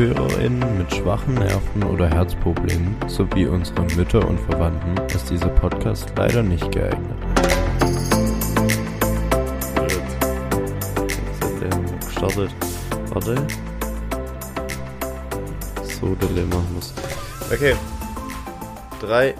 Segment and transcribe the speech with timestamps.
[0.00, 6.42] ZuhörerInnen mit schwachen Nerven oder Herzproblemen sowie unsere Mütter und Verwandten ist dieser Podcast leider
[6.42, 7.18] nicht geeignet.
[12.06, 12.50] Gestartet.
[13.10, 13.46] Warte.
[15.82, 16.94] So, Dille machen muss.
[17.52, 17.76] Okay.
[19.02, 19.34] 3,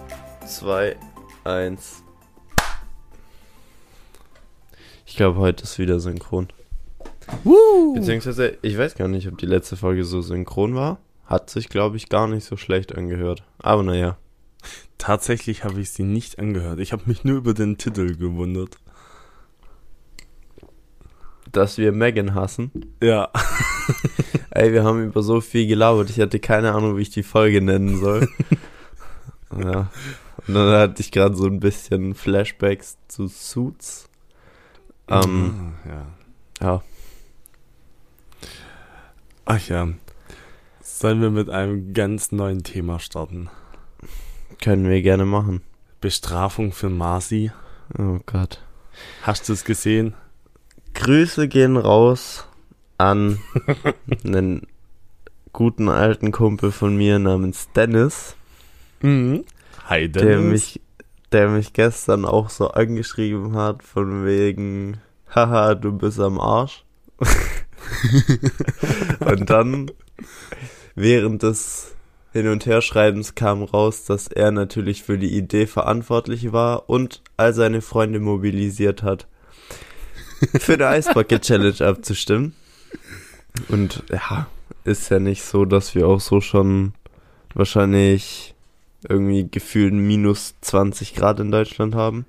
[0.47, 0.97] 2,
[1.45, 2.03] 1.
[5.07, 6.49] Ich glaube, heute ist wieder synchron.
[7.45, 7.95] Woo!
[7.95, 10.99] Beziehungsweise, ich weiß gar nicht, ob die letzte Folge so synchron war.
[11.25, 13.45] Hat sich, glaube ich, gar nicht so schlecht angehört.
[13.59, 14.17] Aber naja.
[14.99, 16.81] Tatsächlich habe ich sie nicht angehört.
[16.81, 18.77] Ich habe mich nur über den Titel gewundert.
[21.53, 22.71] Dass wir Megan hassen.
[23.03, 23.31] Ja.
[24.51, 26.11] Ey, wir haben über so viel gelabert.
[26.11, 28.29] Ich hatte keine Ahnung, wie ich die Folge nennen soll.
[29.59, 29.91] ja.
[30.47, 34.09] Und dann hatte ich gerade so ein bisschen Flashbacks zu Suits.
[35.09, 36.07] Ähm, ja.
[36.61, 36.83] ja.
[39.53, 39.89] Ach ja.
[40.81, 43.51] Sollen wir mit einem ganz neuen Thema starten?
[44.63, 45.61] Können wir gerne machen.
[46.01, 47.51] Bestrafung für Marci.
[47.99, 48.63] Oh Gott.
[49.23, 50.15] Hast du es gesehen?
[50.95, 52.47] Grüße gehen raus
[52.97, 53.41] an
[54.25, 54.69] einen
[55.53, 58.37] guten alten Kumpel von mir namens Dennis,
[59.03, 59.45] Mhm.
[59.87, 60.29] Hi, Dennis.
[60.29, 60.81] der mich,
[61.33, 64.99] der mich gestern auch so angeschrieben hat von wegen,
[65.35, 66.85] haha, du bist am Arsch.
[69.21, 69.91] Und dann
[70.95, 71.95] während des
[72.33, 77.53] Hin- und Herschreibens kam raus, dass er natürlich für die Idee verantwortlich war und all
[77.53, 79.27] seine Freunde mobilisiert hat,
[80.61, 82.55] für eine Eisbucket Challenge abzustimmen.
[83.69, 84.47] Und ja,
[84.85, 86.95] ist ja nicht so, dass wir auch so schon
[87.55, 88.55] wahrscheinlich
[89.09, 92.27] irgendwie gefühlt minus 20 Grad in Deutschland haben.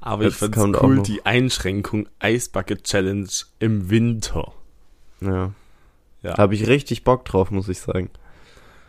[0.00, 3.28] Aber ich Jetzt fand es auch cool, die Einschränkung Eisbucket Challenge
[3.58, 4.52] im Winter.
[5.20, 5.52] Ja.
[6.22, 6.36] Ja.
[6.36, 8.10] Habe ich richtig Bock drauf, muss ich sagen.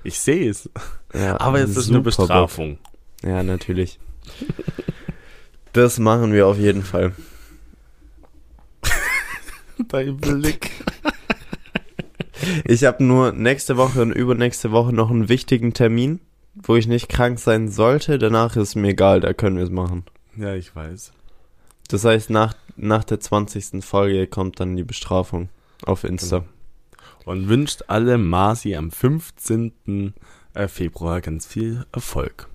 [0.03, 0.69] Ich sehe es.
[1.13, 2.77] Ja, Aber jetzt ist eine Bestrafung.
[2.77, 3.29] Bock.
[3.29, 3.99] Ja, natürlich.
[5.73, 7.13] Das machen wir auf jeden Fall.
[9.87, 10.71] Dein Blick.
[12.65, 16.19] Ich habe nur nächste Woche und übernächste Woche noch einen wichtigen Termin,
[16.55, 18.17] wo ich nicht krank sein sollte.
[18.17, 20.05] Danach ist mir egal, da können wir es machen.
[20.37, 21.11] Ja, ich weiß.
[21.89, 23.83] Das heißt, nach, nach der 20.
[23.83, 25.49] Folge kommt dann die Bestrafung
[25.85, 26.39] auf Insta.
[26.39, 26.49] Genau.
[27.25, 30.13] Und wünscht alle Marci am 15.
[30.53, 32.47] äh, Februar ganz viel Erfolg.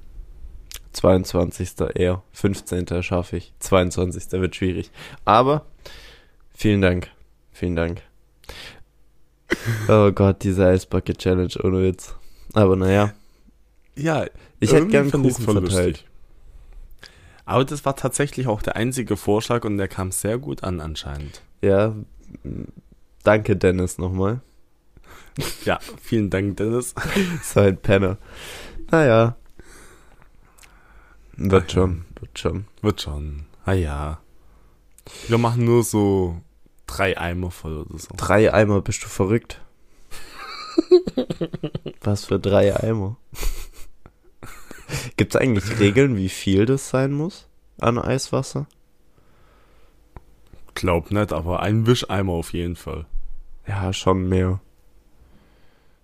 [0.93, 1.75] 22.
[1.95, 2.23] eher.
[2.33, 3.03] 15.
[3.03, 3.53] schaffe ich.
[3.59, 4.33] 22.
[4.33, 4.91] wird schwierig.
[5.25, 5.67] Aber
[6.55, 7.11] vielen Dank.
[7.53, 8.03] Vielen Dank.
[9.89, 12.15] Oh Gott, diese Eisbucket Challenge ohne Witz.
[12.53, 13.13] Aber naja,
[13.97, 14.27] Ja,
[14.61, 15.63] ich hätte gern Kuchen verteilt.
[15.63, 16.07] lustig.
[17.45, 21.43] Aber das war tatsächlich auch der einzige Vorschlag und der kam sehr gut an anscheinend.
[21.61, 21.95] Ja,
[23.25, 24.41] danke Dennis nochmal.
[25.65, 26.95] Ja, vielen Dank, Dennis.
[27.43, 28.19] So ein Penner.
[28.91, 29.37] Naja.
[31.37, 32.67] Wird schon, wird schon.
[32.83, 33.47] Wird schon.
[33.65, 34.21] Ah ja.
[35.27, 36.41] Wir machen nur so
[36.87, 38.09] drei Eimer voll oder so.
[38.17, 39.61] Drei Eimer, bist du verrückt?
[42.03, 43.17] Was für drei Eimer?
[45.17, 47.49] Gibt es eigentlich Regeln, wie viel das sein muss
[47.81, 48.67] an Eiswasser?
[50.85, 53.07] Glaub nicht, aber ein Wischeimer auf jeden Fall.
[53.67, 54.61] Ja, schon mehr.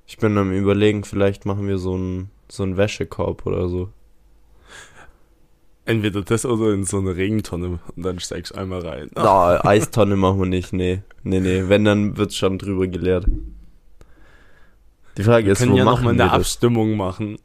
[0.07, 3.91] Ich bin am überlegen, vielleicht machen wir so einen so einen Wäschekorb oder so.
[5.85, 9.11] Entweder das oder in so eine Regentonne und dann steigst du einmal rein.
[9.15, 11.03] Na, Eistonne machen wir nicht, nee.
[11.25, 13.27] Nee, nee, wenn, dann wird's schon drüber geleert.
[15.19, 16.33] Die Frage Wir ist, können wo ja noch machen mal wir eine?
[16.33, 17.37] Abstimmung machen.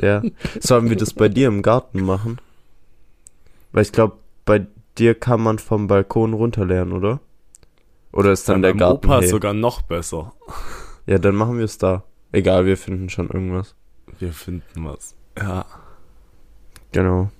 [0.00, 0.22] Ja.
[0.58, 2.40] Sollen wir das bei dir im Garten machen?
[3.72, 4.66] Weil ich glaube, bei
[5.00, 7.20] dir kann man vom Balkon runterlernen, oder?
[8.12, 9.28] Oder ist dann Bei der Garten Opa hey?
[9.28, 10.32] sogar noch besser.
[11.06, 12.04] Ja, dann machen wir es da.
[12.32, 13.74] Egal, wir finden schon irgendwas.
[14.18, 15.14] Wir finden was.
[15.38, 15.64] Ja.
[16.92, 17.30] Genau.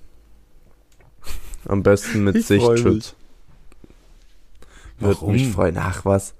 [1.67, 3.15] Am besten mit Ich freu Sichtschutz.
[4.99, 5.33] Würde Warum?
[5.33, 5.77] mich freuen.
[5.77, 6.35] Ach was.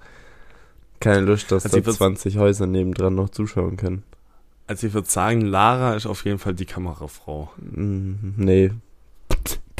[0.99, 4.03] Keine Lust, dass Also da würd's- 20 Häuser nebendran noch zuschauen können.
[4.67, 7.51] Also ich würde sagen, Lara ist auf jeden Fall die Kamerafrau.
[7.57, 8.71] Mm, Nee.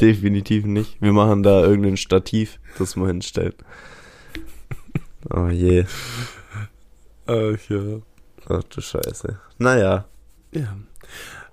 [0.02, 1.00] Definitiv nicht.
[1.00, 3.54] Wir machen da irgendein Stativ, das wir hinstellen.
[5.30, 5.84] Oh je.
[7.26, 8.00] Ach ja.
[8.48, 9.38] Ach du Scheiße.
[9.56, 10.04] Naja.
[10.50, 10.76] Ja.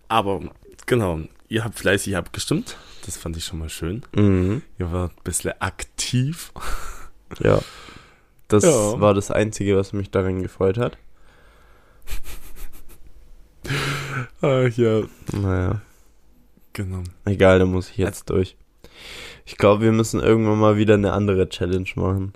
[0.07, 0.41] Aber
[0.87, 1.19] genau,
[1.49, 2.77] ihr habt fleißig abgestimmt.
[3.05, 4.01] Das fand ich schon mal schön.
[4.15, 4.63] Mhm.
[4.79, 6.51] Ihr wart ein bisschen aktiv.
[7.43, 7.59] Ja.
[8.47, 8.99] Das Ja.
[8.99, 10.97] war das Einzige, was mich darin gefreut hat.
[14.41, 15.03] Ach ja.
[15.31, 15.81] Naja.
[16.79, 17.03] Genau.
[17.25, 18.55] Egal, da muss ich jetzt durch.
[19.45, 22.31] Ich glaube, wir müssen irgendwann mal wieder eine andere Challenge machen.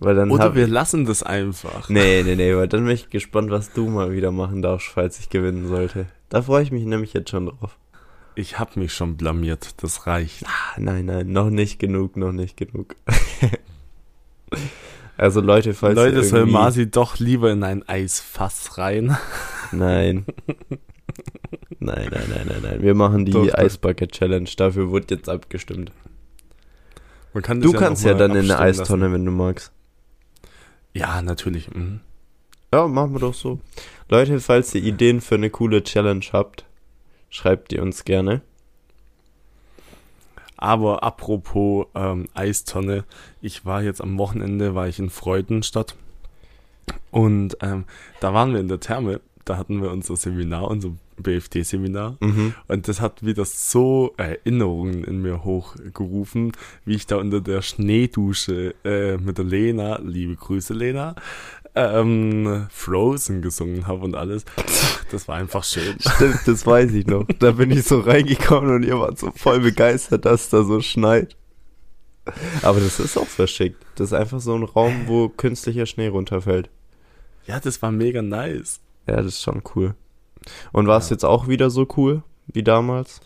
[0.00, 1.88] Weil dann Oder wir lassen das einfach.
[1.88, 5.18] Nee, nee, nee, weil dann bin ich gespannt, was du mal wieder machen darfst, falls
[5.18, 6.08] ich gewinnen sollte.
[6.28, 7.78] Da freue ich mich nämlich jetzt schon drauf.
[8.34, 10.44] Ich hab mich schon blamiert, das reicht.
[10.44, 12.96] Ah, nein, nein, noch nicht genug, noch nicht genug.
[15.16, 19.16] also Leute, falls ihr Leute, soll Masi doch lieber in ein Eisfass rein.
[19.72, 20.26] Nein.
[21.80, 22.82] Nein, nein, nein, nein, nein.
[22.82, 23.54] Wir machen die Doch.
[23.54, 24.48] Eisbucket Challenge.
[24.56, 25.92] Dafür wurde jetzt abgestimmt.
[27.42, 29.70] Kann Du das kannst ja dann in eine Eistonne, wenn du magst.
[29.70, 29.78] Lassen.
[30.94, 31.72] Ja, natürlich.
[31.72, 32.00] mhm.
[32.72, 33.60] Ja, machen wir doch so.
[34.08, 36.64] Leute, falls ihr Ideen für eine coole Challenge habt,
[37.30, 38.42] schreibt die uns gerne.
[40.56, 43.04] Aber apropos ähm, Eistonne,
[43.40, 45.94] ich war jetzt am Wochenende, war ich in Freudenstadt
[47.10, 47.84] und ähm,
[48.20, 50.90] da waren wir in der Therme, da hatten wir unser Seminar, unser
[51.22, 52.54] BFD-Seminar Mhm.
[52.68, 56.52] und das hat wieder so Erinnerungen in mir hochgerufen,
[56.84, 61.14] wie ich da unter der Schneedusche äh, mit der Lena, liebe Grüße Lena,
[61.74, 64.44] ähm, Frozen gesungen habe und alles.
[65.10, 65.96] Das war einfach schön.
[66.00, 67.24] Stimmt, das weiß ich noch.
[67.38, 70.80] Da bin ich so reingekommen und ihr wart so voll begeistert, dass es da so
[70.80, 71.36] schneit.
[72.62, 73.82] Aber das ist auch verschickt.
[73.94, 76.68] Das ist einfach so ein Raum, wo künstlicher Schnee runterfällt.
[77.46, 78.80] Ja, das war mega nice.
[79.06, 79.94] Ja, das ist schon cool.
[80.72, 81.14] Und war es Ja.
[81.14, 83.20] jetzt auch wieder so cool wie damals?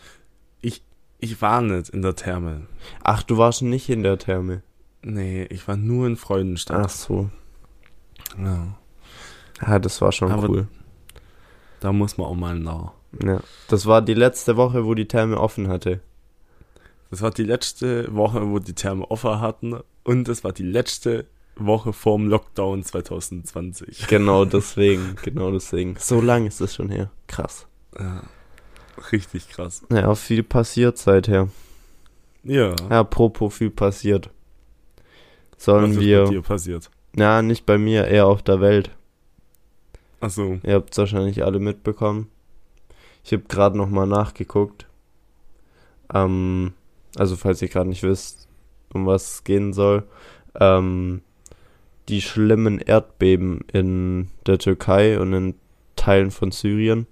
[1.19, 2.63] Ich war nicht in der Therme.
[3.01, 4.61] Ach, du warst nicht in der Therme.
[5.03, 6.85] Nee, ich war nur in Freudenstadt.
[6.85, 7.29] Ach so.
[8.37, 8.75] Ja.
[9.65, 10.67] Ja, das war schon Aber- cool.
[11.79, 12.91] Da muss man auch mal nach.
[13.23, 13.39] Ja.
[13.69, 16.01] Das war die letzte Woche, wo die Therme offen hatte.
[17.09, 19.79] Das war die letzte Woche, wo die Therme offen hatten.
[20.03, 24.07] Und es war die letzte Woche vorm Lockdown 2020.
[24.07, 25.95] Genau deswegen, genau deswegen.
[25.99, 27.11] So lang ist es schon her.
[27.27, 27.67] Krass.
[27.97, 28.23] Ja.
[29.11, 29.83] Richtig krass.
[29.91, 31.49] Ja, viel passiert seither.
[32.43, 32.75] Ja.
[32.89, 34.29] Ja, apropos viel passiert.
[35.55, 36.23] Was Sollen ist wir.
[36.23, 36.89] bei dir passiert?
[37.15, 38.91] Ja, nicht bei mir, eher auf der Welt.
[40.19, 40.59] Achso.
[40.63, 42.29] Ihr habt es wahrscheinlich alle mitbekommen.
[43.23, 44.87] Ich habe gerade nochmal nachgeguckt.
[46.13, 46.73] Ähm,
[47.15, 48.47] also falls ihr gerade nicht wisst,
[48.93, 50.03] um was es gehen soll.
[50.59, 51.21] Ähm,
[52.09, 55.55] die schlimmen Erdbeben in der Türkei und in
[55.95, 57.07] Teilen von Syrien.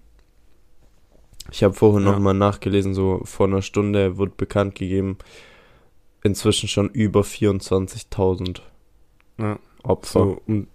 [1.52, 2.10] Ich habe vorhin Ja.
[2.12, 5.18] noch nochmal nachgelesen, so vor einer Stunde wurde bekannt gegeben,
[6.24, 8.62] inzwischen schon über 24.000
[9.38, 9.60] Ja.
[9.84, 10.20] Opfer.
[10.20, 10.68] So um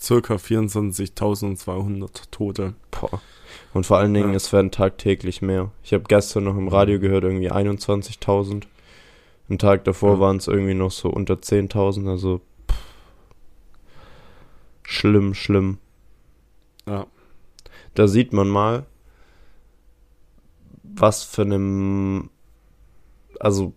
[0.00, 2.74] circa 24.200 Tote.
[2.90, 3.20] Boah.
[3.72, 4.36] Und vor allen Dingen, Ja.
[4.36, 5.70] es werden tagtäglich mehr.
[5.82, 8.66] Ich habe gestern noch im Radio gehört, irgendwie 21.000.
[9.48, 10.20] Einen Tag davor Ja.
[10.20, 12.08] waren es irgendwie noch so unter 10.000.
[12.08, 12.40] Also.
[14.84, 15.78] Schlimm, schlimm.
[16.86, 17.06] Ja.
[17.94, 18.86] Da sieht man mal,
[20.82, 22.30] was für einem,
[23.40, 23.72] also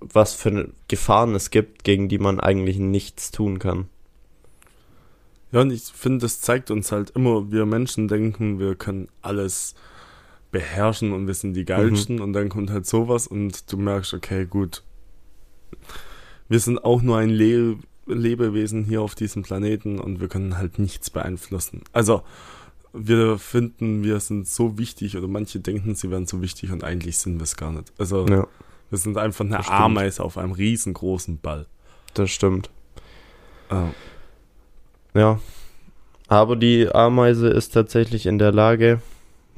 [0.00, 3.88] was für eine Gefahren es gibt, gegen die man eigentlich nichts tun kann.
[5.52, 9.74] Ja, und ich finde, das zeigt uns halt immer, wir Menschen denken, wir können alles
[10.50, 14.46] beherrschen und wir sind die Geilsten und dann kommt halt sowas und du merkst, okay,
[14.46, 14.82] gut,
[16.48, 20.78] wir sind auch nur ein Le Lebewesen hier auf diesem Planeten und wir können halt
[20.78, 21.82] nichts beeinflussen.
[21.92, 22.22] Also,
[22.92, 27.18] wir finden, wir sind so wichtig oder manche denken, sie wären so wichtig und eigentlich
[27.18, 27.92] sind wir es gar nicht.
[27.98, 28.46] Also, Ja,
[28.90, 29.68] wir sind einfach eine.
[29.68, 31.66] Ameise auf einem riesengroßen Ball.
[32.14, 32.70] das stimmt.
[33.68, 33.88] Ah,
[35.14, 35.40] Ja.
[36.28, 39.00] Aber die Ameise ist tatsächlich in der Lage,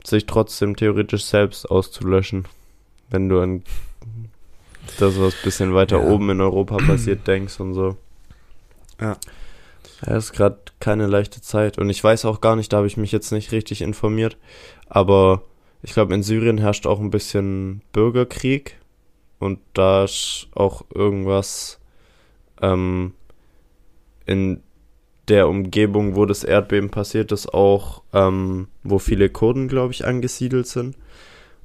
[0.05, 2.47] sich trotzdem theoretisch selbst auszulöschen.
[3.11, 3.63] Wenn du an
[4.99, 6.11] das, was ein bisschen weiter Ja.
[6.11, 7.97] oben in Europa passiert, denkst und so.
[9.01, 9.17] Ja.
[10.07, 11.79] Ja, ist gerade keine leichte Zeit.
[11.79, 14.37] Und ich weiß auch gar nicht, da habe ich mich jetzt nicht richtig informiert.
[14.89, 15.43] Aber
[15.83, 18.79] ich glaube, in Syrien herrscht auch ein bisschen Bürgerkrieg.
[19.39, 21.81] Und da ist auch irgendwas
[22.61, 23.15] ähm,
[24.27, 24.63] in
[25.29, 30.67] der Umgebung, wo das Erdbeben passiert ist, auch, ähm, wo viele Kurden, glaube ich, angesiedelt
[30.67, 30.97] sind.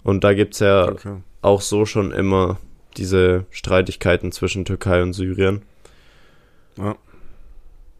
[0.03, 1.17] Und da gibt's ja okay.
[1.41, 2.59] auch so schon immer
[2.97, 5.61] diese Streitigkeiten zwischen Türkei und Syrien.
[6.77, 6.95] Ja.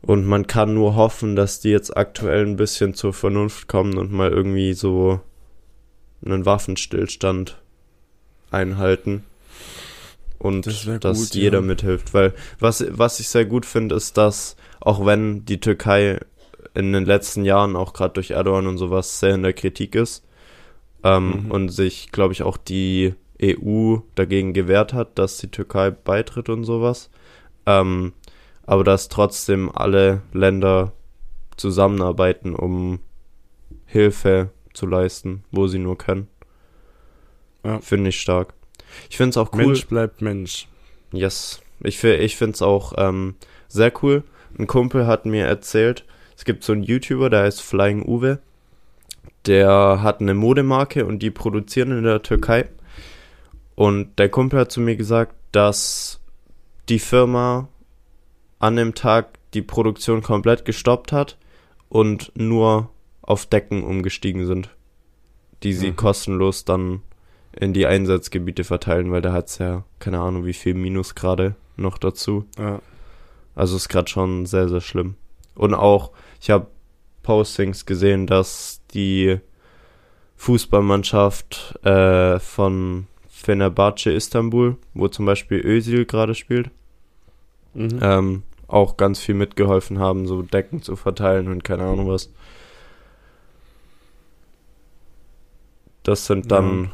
[0.05, 4.11] Und man kann nur hoffen, dass die jetzt aktuell ein bisschen zur Vernunft kommen und
[4.11, 5.21] mal irgendwie so
[6.25, 7.57] einen Waffenstillstand
[8.51, 9.23] einhalten.
[10.39, 11.65] Und Das dass gut, jeder ja.
[11.65, 12.13] mithilft.
[12.13, 16.19] Weil was, was ich sehr gut finde, ist, dass auch wenn die Türkei
[16.73, 20.25] in den letzten Jahren auch gerade durch Erdogan und sowas sehr in der Kritik ist
[21.03, 21.51] ähm, Mhm.
[21.51, 26.65] und sich, glaube ich, auch die EU dagegen gewehrt hat, dass die Türkei beitritt und
[26.65, 27.09] sowas.
[27.65, 28.11] Ähm,
[28.65, 30.93] aber dass trotzdem alle Länder
[31.57, 32.99] zusammenarbeiten, um
[33.85, 36.27] Hilfe zu leisten, wo sie nur können.
[37.63, 37.79] Ja.
[37.79, 38.53] Finde ich stark.
[39.09, 39.67] Ich finde es auch cool.
[39.67, 40.67] Mensch bleibt Mensch.
[41.11, 41.61] Yes.
[41.81, 43.35] Ich, ich finde es auch ähm,
[43.67, 44.23] sehr cool.
[44.57, 46.05] Ein Kumpel hat mir erzählt,
[46.35, 48.39] es gibt so einen YouTuber, der heißt Flying Uwe.
[49.45, 52.69] Der hat eine Modemarke und die produzieren in der Türkei.
[53.75, 56.19] Und der Kumpel hat zu mir gesagt, dass
[56.89, 57.67] die Firma
[58.63, 61.37] an dem Tag die Produktion komplett gestoppt hat
[61.89, 62.89] und nur
[63.21, 64.69] auf Decken umgestiegen sind,
[65.63, 65.97] die sie mhm.
[65.97, 67.01] kostenlos dann
[67.51, 71.97] in die Einsatzgebiete verteilen, weil da hat es ja keine Ahnung wie viel Minusgrade noch
[71.97, 72.45] dazu.
[72.57, 72.79] Ja.
[73.53, 75.15] Also ist gerade schon sehr, sehr schlimm.
[75.55, 76.67] Und auch, ich habe
[77.21, 79.39] Postings gesehen, dass die
[80.37, 86.71] Fußballmannschaft äh, von Fenerbahce Istanbul, wo zum Beispiel Özil gerade spielt,
[87.73, 87.99] mhm.
[88.01, 88.43] ähm,
[88.73, 92.31] auch ganz viel mitgeholfen haben, so Decken zu verteilen und keine Ahnung was.
[96.03, 96.91] Das sind dann ja.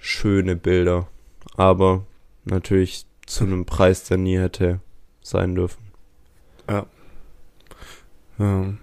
[0.00, 1.08] schöne Bilder,
[1.56, 2.04] aber
[2.44, 4.80] natürlich zu einem Preis, der nie hätte
[5.22, 5.82] sein dürfen.
[6.68, 6.86] Ja.
[8.38, 8.74] Ja,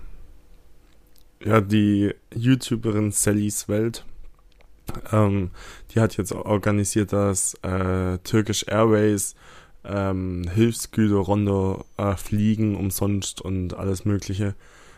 [1.43, 4.05] ja die YouTuberin Sallys Welt,
[5.11, 5.51] ähm,
[5.91, 9.35] die hat jetzt organisiert, dass äh, Turkish Airways
[9.87, 14.55] ähm, Hilfsgüter runter äh, fliegen umsonst und alles Mögliche.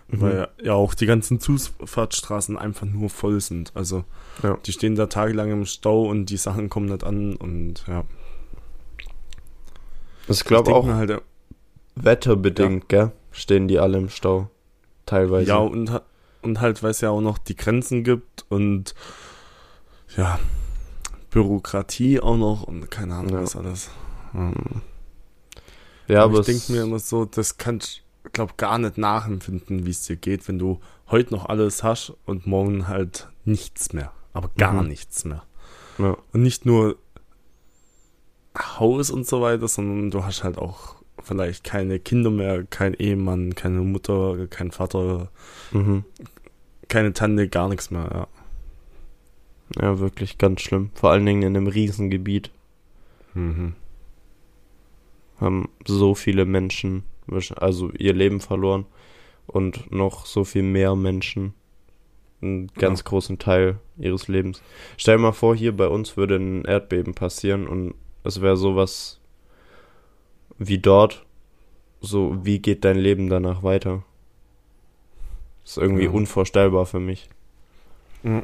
[0.08, 0.22] Mhm.
[0.22, 3.72] Weil ja auch die ganzen Zufahrtsstraßen einfach nur voll sind.
[3.76, 4.04] Also
[4.42, 4.58] ja.
[4.66, 8.04] die stehen da tagelang im Stau und die Sachen kommen nicht an und ja.
[10.28, 11.22] Ich glaube auch halt,
[11.96, 13.06] wetterbedingt, ja.
[13.06, 13.12] gell?
[13.32, 14.50] Stehen die alle im Stau.
[15.06, 15.50] Teilweise.
[15.50, 16.02] Ja, und,
[16.42, 18.94] und halt, weil es ja auch noch die Grenzen gibt und
[20.16, 20.40] ja,
[21.30, 23.42] Bürokratie auch noch und keine Ahnung, ja.
[23.42, 23.90] was alles.
[24.32, 24.82] Hm.
[26.08, 29.92] Ja, aber, aber ich denke mir immer so, das kannst glaube gar nicht nachempfinden, wie
[29.92, 34.12] es dir geht, wenn du heute noch alles hast und morgen halt nichts mehr.
[34.34, 34.90] Aber gar mhm.
[34.90, 35.44] nichts mehr.
[35.98, 36.18] Ja.
[36.32, 36.98] Und nicht nur
[38.58, 43.56] Haus und so weiter, sondern du hast halt auch vielleicht keine Kinder mehr, kein Ehemann,
[43.56, 45.30] keine Mutter, kein Vater,
[45.72, 46.04] mhm.
[46.88, 48.28] keine Tante, gar nichts mehr, ja.
[49.80, 50.90] Ja, wirklich ganz schlimm.
[50.96, 52.50] Vor allen Dingen in einem Riesengebiet.
[53.36, 53.76] Mhm.
[55.40, 57.04] Haben so viele Menschen,
[57.56, 58.86] also ihr Leben verloren
[59.48, 61.54] und noch so viel mehr Menschen
[62.42, 63.06] einen ganz ja.
[63.06, 64.62] großen Teil ihres Lebens.
[64.98, 69.20] Stell dir mal vor, hier bei uns würde ein Erdbeben passieren und es wäre sowas
[70.58, 71.26] wie dort.
[72.02, 74.04] So, wie geht dein Leben danach weiter?
[75.66, 76.12] Ist irgendwie ja.
[76.12, 77.30] unvorstellbar für mich.
[78.24, 78.44] Ja.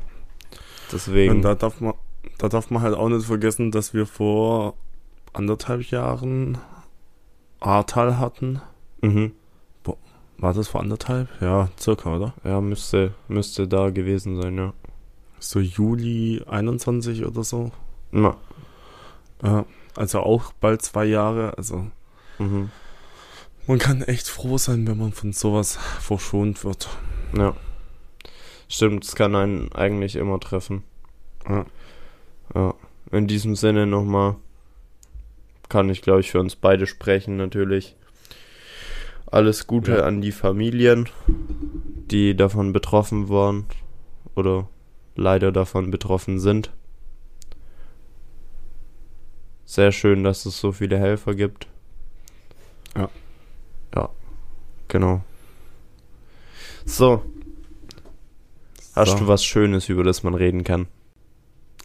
[0.92, 1.36] Deswegen.
[1.36, 1.94] Und da darf man,
[2.38, 4.76] da darf man halt auch nicht vergessen, dass wir vor
[5.34, 6.58] anderthalb Jahren
[7.66, 8.62] Ahrtal hatten.
[9.02, 9.34] Mhm.
[10.38, 11.30] War das vor anderthalb?
[11.42, 12.34] Ja, circa, oder?
[12.44, 14.74] Ja, müsste, müsste da gewesen sein, ja.
[15.40, 17.72] So Juli 21 oder so.
[18.12, 18.36] Ja.
[19.42, 21.88] Ja, also auch bald zwei Jahre, also.
[22.38, 22.70] Mhm.
[23.68, 26.90] Man kann echt froh sein, wenn man von sowas verschont wird.
[27.36, 27.56] Ja.
[28.68, 30.84] Stimmt, es kann einen eigentlich immer treffen.
[31.48, 31.66] Ja.
[32.54, 32.74] ja.
[33.12, 34.36] In diesem Sinne nochmal
[35.70, 37.96] kann ich, glaube ich, für uns beide sprechen, natürlich.
[39.26, 40.04] Alles Gute ja.
[40.04, 43.66] an die Familien, die davon betroffen waren
[44.36, 44.70] oder
[45.16, 46.72] leider davon betroffen sind.
[49.66, 51.68] Sehr schön, dass es so viele Helfer gibt.
[52.96, 53.10] Ja.
[53.96, 54.10] Ja,
[54.88, 55.24] genau.
[56.86, 57.24] So.
[58.94, 59.18] Hast so.
[59.18, 60.88] du was Schönes, über das man reden kann?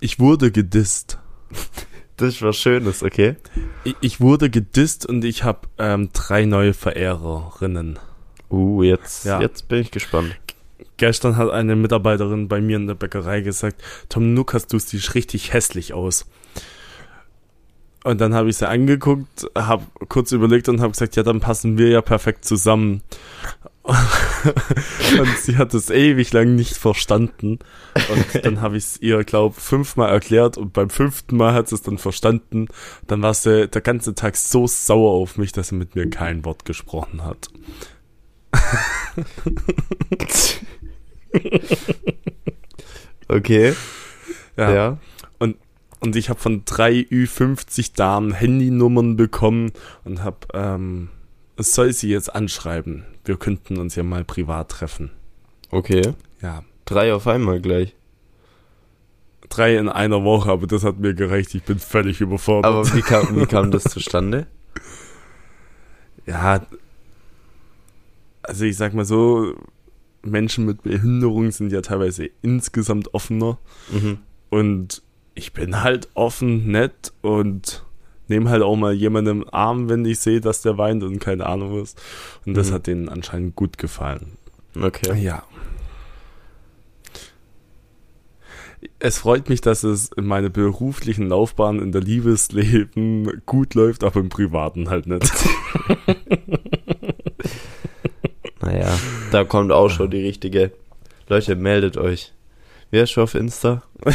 [0.01, 1.20] Ich wurde gedisst.
[2.21, 3.37] Das ist was Schönes, okay?
[4.03, 7.99] Ich, wurde gedisst und ich habe ähm, drei neue Verehrerinnen.
[8.51, 9.41] Uh, jetzt, ja.
[9.41, 10.37] jetzt bin ich gespannt.
[10.99, 15.55] Gestern hat eine Mitarbeiterin bei mir in der Bäckerei gesagt, Tom Nukas, du siehst richtig
[15.55, 16.27] hässlich aus.
[18.03, 21.77] Und dann habe ich sie angeguckt, habe kurz überlegt und habe gesagt, ja, dann passen
[21.77, 23.03] wir ja perfekt zusammen.
[23.85, 27.59] und sie hat es ewig lang nicht verstanden.
[27.95, 31.75] Und dann habe ich es ihr, glaube fünfmal erklärt und beim fünften Mal hat sie
[31.75, 32.69] es dann verstanden.
[33.07, 36.47] Dann war sie der ganze Tag so sauer auf mich, dass sie mit mir kein
[36.47, 37.49] Wort gesprochen hat.
[43.29, 43.75] okay.
[44.57, 44.75] Ja.
[44.75, 44.99] ja.
[46.01, 49.73] Und, ich habe von drei Ü50 Damen Handynummern bekommen
[50.05, 51.11] und habe ähm,
[51.57, 53.05] es soll sie jetzt anschreiben.
[53.25, 55.11] Wir könnten uns ja mal privat treffen.
[55.71, 56.15] Okay.
[56.41, 56.65] Ja.
[56.87, 57.95] Drei auf einmal gleich.
[59.51, 61.55] Drei in einer Woche, aber das hat mir gereicht.
[61.55, 62.73] Ich bin völlig überfordert.
[62.73, 64.47] Aber wie kam, wie kam das zustande?
[66.27, 66.67] Ja,
[68.43, 69.55] also ich sag mal so,
[70.23, 73.59] Menschen mit Behinderung sind ja teilweise insgesamt offener.
[73.91, 74.19] Mhm.
[74.49, 75.03] Und
[75.41, 77.83] ich bin halt offen, nett und
[78.29, 81.47] nehme halt auch mal jemanden im Arm, wenn ich sehe, dass der weint und keine
[81.47, 81.95] Ahnung was.
[82.45, 82.75] Und das Mhm.
[82.75, 84.37] hat denen anscheinend gut gefallen.
[84.79, 85.19] Okay.
[85.21, 85.43] Ja.
[88.99, 94.21] Es freut mich, dass es in meiner beruflichen Laufbahn in der Liebesleben gut läuft, aber
[94.21, 95.25] im Privaten halt nicht.
[98.63, 98.95] Naja,
[99.33, 100.71] da kommt auch schon die richtige.
[101.29, 102.35] Leute, meldet euch.
[102.91, 103.83] Wer ist schon auf Insta?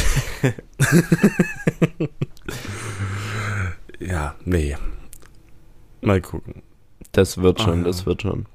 [3.99, 4.75] ja, nee.
[6.01, 6.61] Mal gucken.
[7.11, 7.83] Das wird schon, Ah, ja.
[7.83, 8.45] das wird schon.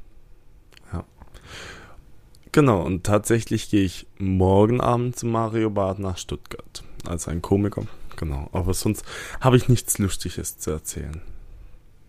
[2.52, 6.82] Genau, und tatsächlich gehe ich morgen Abend zu Mario Barth nach Stuttgart.
[7.06, 7.84] Als ein Komiker.
[8.16, 8.48] Genau.
[8.52, 9.04] Aber sonst
[9.40, 11.20] habe ich nichts Lustiges zu erzählen.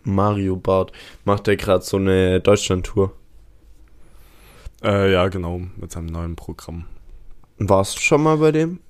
[0.02, 0.90] Mario Bart
[1.24, 3.12] macht der gerade so eine Deutschland-Tour.
[4.82, 6.86] Äh, ja, genau, mit seinem neuen Programm.
[7.68, 8.80] Warst du schon mal bei dem?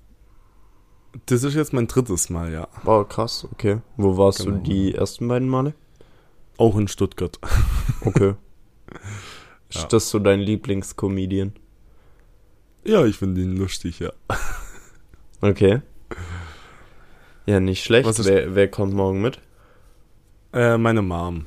[1.26, 2.69] Das ist jetzt mein drittes Mal, ja.
[2.87, 3.81] Oh, krass, okay.
[3.99, 4.57] Wo warst Genau.
[4.57, 5.75] du die ersten beiden Male?
[6.57, 7.38] Auch in Stuttgart.
[8.05, 8.35] Okay.
[9.75, 9.81] Ja.
[9.81, 11.55] Ist das so dein Lieblingscomedian?
[12.85, 14.12] Ja, ich finde ihn lustig, ja.
[15.41, 15.81] Okay.
[17.47, 18.07] Ja, nicht schlecht.
[18.07, 19.41] Was Wer, wer kommt morgen mit?
[20.52, 21.47] Äh, meine Mom.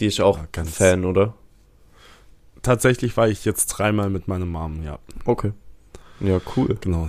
[0.00, 1.32] Die ist auch Ja, ganz- Fan, oder?
[2.60, 4.98] Tatsächlich war ich jetzt dreimal mit meiner Mom, ja.
[5.24, 5.52] Okay.
[6.22, 6.76] Ja, cool.
[6.80, 7.08] Genau.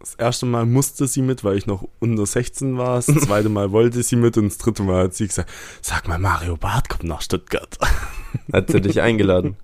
[0.00, 2.96] Das erste Mal musste sie mit, weil ich noch unter 16 war.
[2.96, 5.48] Das zweite Mal wollte sie mit und das dritte Mal hat sie gesagt,
[5.80, 7.78] sag mal, Mario Barth kommt nach Stuttgart.
[8.52, 9.56] Hat sie dich eingeladen?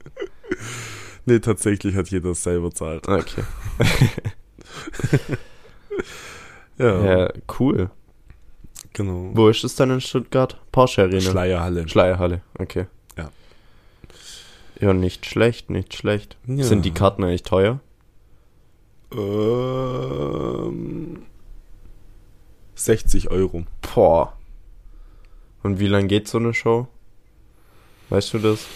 [1.26, 3.08] nee, tatsächlich hat jeder selber zahlt.
[3.08, 3.42] Okay.
[6.78, 7.90] Ja, Ja, cool.
[8.92, 9.30] genau.
[9.34, 10.60] Wo ist es dann in Stuttgart?
[10.70, 11.20] Porsche Arena.
[11.20, 11.88] Schleierhalle.
[11.88, 12.86] Schleierhalle, okay.
[13.16, 13.30] Ja.
[14.80, 16.36] Ja, nicht schlecht, nicht schlecht.
[16.46, 16.64] Ja.
[16.64, 17.80] Sind die Karten eigentlich teuer?
[19.12, 20.98] Ähm,
[22.74, 23.64] 60 Euro.
[23.94, 24.34] Boah.
[25.62, 26.88] Und wie lang geht so eine Show?
[28.10, 28.66] Weißt du das?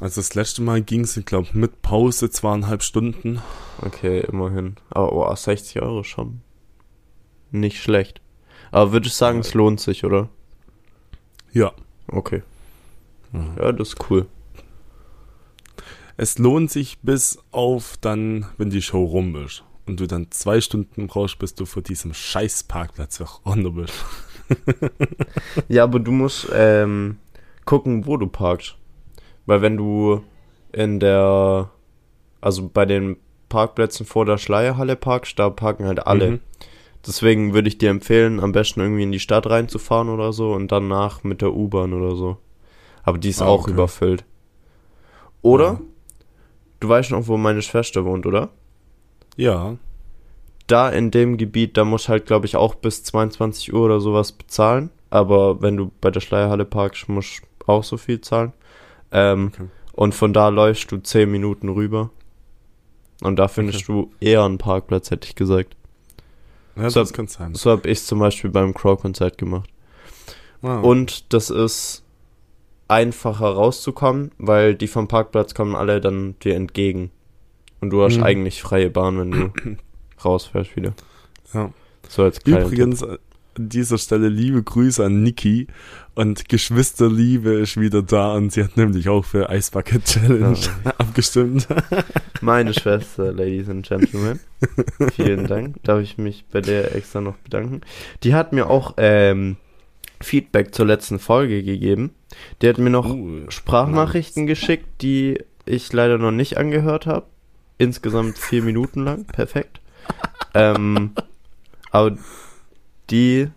[0.00, 3.40] Also das letzte Mal ging es, ich glaube, mit Pause zweieinhalb Stunden.
[3.80, 4.76] Okay, immerhin.
[4.90, 6.42] Aber oh, 60 Euro schon.
[7.50, 8.20] Nicht schlecht.
[8.70, 10.28] Aber würde ich sagen, es lohnt sich, oder?
[11.52, 11.72] Ja.
[12.08, 12.42] Okay.
[13.32, 13.56] Mhm.
[13.58, 14.26] Ja, das ist cool.
[16.16, 19.64] Es lohnt sich bis auf dann, wenn die Show rum ist.
[19.86, 23.94] Und du dann zwei Stunden brauchst, bis du vor diesem scheiß Parkplatz runter bist.
[25.68, 27.18] Ja, aber du musst ähm,
[27.64, 28.76] gucken, wo du parkst.
[29.44, 30.22] Weil wenn du
[30.72, 31.70] in der,
[32.40, 33.16] also bei den
[33.48, 36.30] Parkplätzen vor der Schleierhalle parkst, da parken halt alle.
[36.32, 36.40] Mhm.
[37.06, 40.70] Deswegen würde ich dir empfehlen, am besten irgendwie in die Stadt reinzufahren oder so und
[40.72, 42.36] danach mit der U-Bahn oder so.
[43.02, 43.72] Aber die ist Ah, auch okay.
[43.72, 44.24] überfüllt.
[45.42, 45.64] Oder?
[45.64, 45.80] Ja.
[46.86, 48.50] Du weißt noch, wo meine Schwester wohnt, oder?
[49.36, 49.76] Ja.
[50.68, 53.98] Da in dem Gebiet, da musst du halt, glaube ich, auch bis 22 Uhr oder
[53.98, 54.90] sowas bezahlen.
[55.10, 58.52] Aber wenn du bei der Schleierhalle parkst, musst du auch so viel zahlen.
[59.10, 59.66] Ähm, Okay.
[59.94, 62.10] Und von da läufst du 10 Minuten rüber.
[63.22, 65.74] Und da findest du eher einen Parkplatz, hätte ich gesagt.
[66.76, 67.54] Ja, So- das kann sein.
[67.56, 69.68] So habe ich zum Beispiel beim Crow-Konzert gemacht.
[70.62, 70.78] Ah.
[70.80, 72.04] Und das ist
[72.88, 77.10] einfacher rauszukommen, weil die vom Parkplatz kommen alle dann dir entgegen.
[77.80, 78.22] Und du hast Mhm.
[78.22, 79.52] eigentlich freie Bahn, wenn du
[80.24, 80.94] rausfährst wieder.
[81.52, 81.72] Ja.
[82.08, 83.18] So als Übrigens, an
[83.58, 85.66] dieser Stelle liebe Grüße an Niki.
[86.14, 90.56] Und Geschwisterliebe ist wieder da und sie hat nämlich auch für Eisbucket Challenge
[90.98, 91.68] abgestimmt.
[91.68, 92.04] Tipp.
[92.40, 94.40] Meine Schwester, Ladies and Gentlemen.
[95.12, 95.82] Vielen Dank.
[95.82, 97.82] Darf ich mich bei der extra noch bedanken.
[98.22, 99.56] Die hat mir auch ähm,
[100.20, 102.14] Feedback zur letzten Folge gegeben.
[102.62, 107.26] Die hat mir noch Uh, Sprachnachrichten geschickt, die ich leider noch nicht angehört habe.
[107.78, 109.24] Insgesamt vier Minuten lang.
[109.26, 109.80] Perfekt.
[110.54, 111.12] ähm,
[111.90, 112.16] aber
[113.10, 113.48] die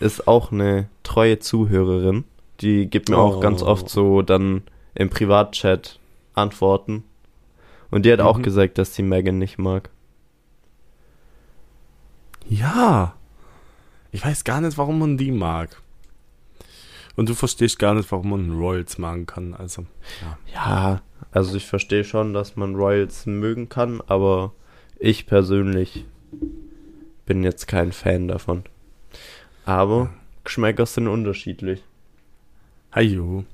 [0.00, 2.24] ist auch eine treue Zuhörerin.
[2.60, 3.40] Die gibt mir auch Oh.
[3.40, 4.62] ganz oft so dann
[4.94, 5.98] im Privatchat
[6.34, 7.04] Antworten.
[7.90, 8.42] Und die hat auch Mhm.
[8.42, 9.90] gesagt, dass sie Megan nicht mag.
[12.48, 13.14] Ja.
[14.12, 15.80] Ich weiß gar nicht, warum man die mag.
[17.16, 19.54] Und du verstehst gar nicht, warum man Royals machen kann.
[19.54, 19.86] Also,
[20.54, 24.52] Ja, also ich verstehe schon, dass man Royals mögen kann, aber
[24.98, 26.04] ich persönlich
[27.26, 28.64] bin jetzt kein Fan davon.
[29.64, 30.10] Aber
[30.44, 31.82] Geschmäcker sind unterschiedlich.
[32.94, 33.44] Hajo.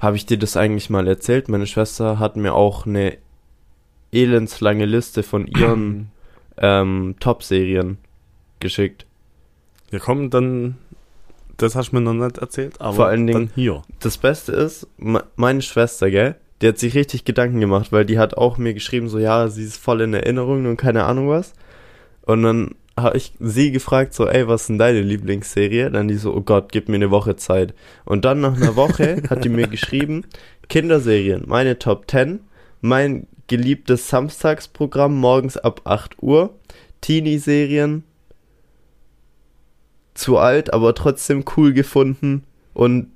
[0.00, 1.48] Habe ich dir das eigentlich mal erzählt?
[1.48, 3.18] Meine Schwester hat mir auch eine
[4.12, 6.10] elendslange Liste von ihren
[6.56, 7.98] ähm, Top-Serien
[8.60, 9.06] geschickt.
[9.90, 10.78] Ja, komm, dann.
[11.58, 13.82] Das hast du mir noch nicht erzählt, aber Vor allen Dingen- hier.
[14.00, 16.34] Das Beste ist, me- meine Schwester, gell?
[16.62, 19.64] Die hat sich richtig Gedanken gemacht, weil die hat auch mir geschrieben, so ja, sie
[19.64, 21.52] ist voll in Erinnerung und keine Ahnung was.
[22.22, 25.90] Und dann habe ich sie gefragt, so, ey, was ist denn deine Lieblingsserie?
[25.90, 27.74] Dann die so, oh Gott, gib mir eine Woche Zeit.
[28.06, 30.24] Und dann nach einer Woche hat die mir geschrieben,
[30.70, 32.40] Kinderserien, meine Top 10,
[32.80, 36.54] mein geliebtes Samstagsprogramm morgens ab 8 Uhr,
[37.02, 38.02] Teenie-Serien,
[40.16, 43.08] zu alt, aber trotzdem cool gefunden und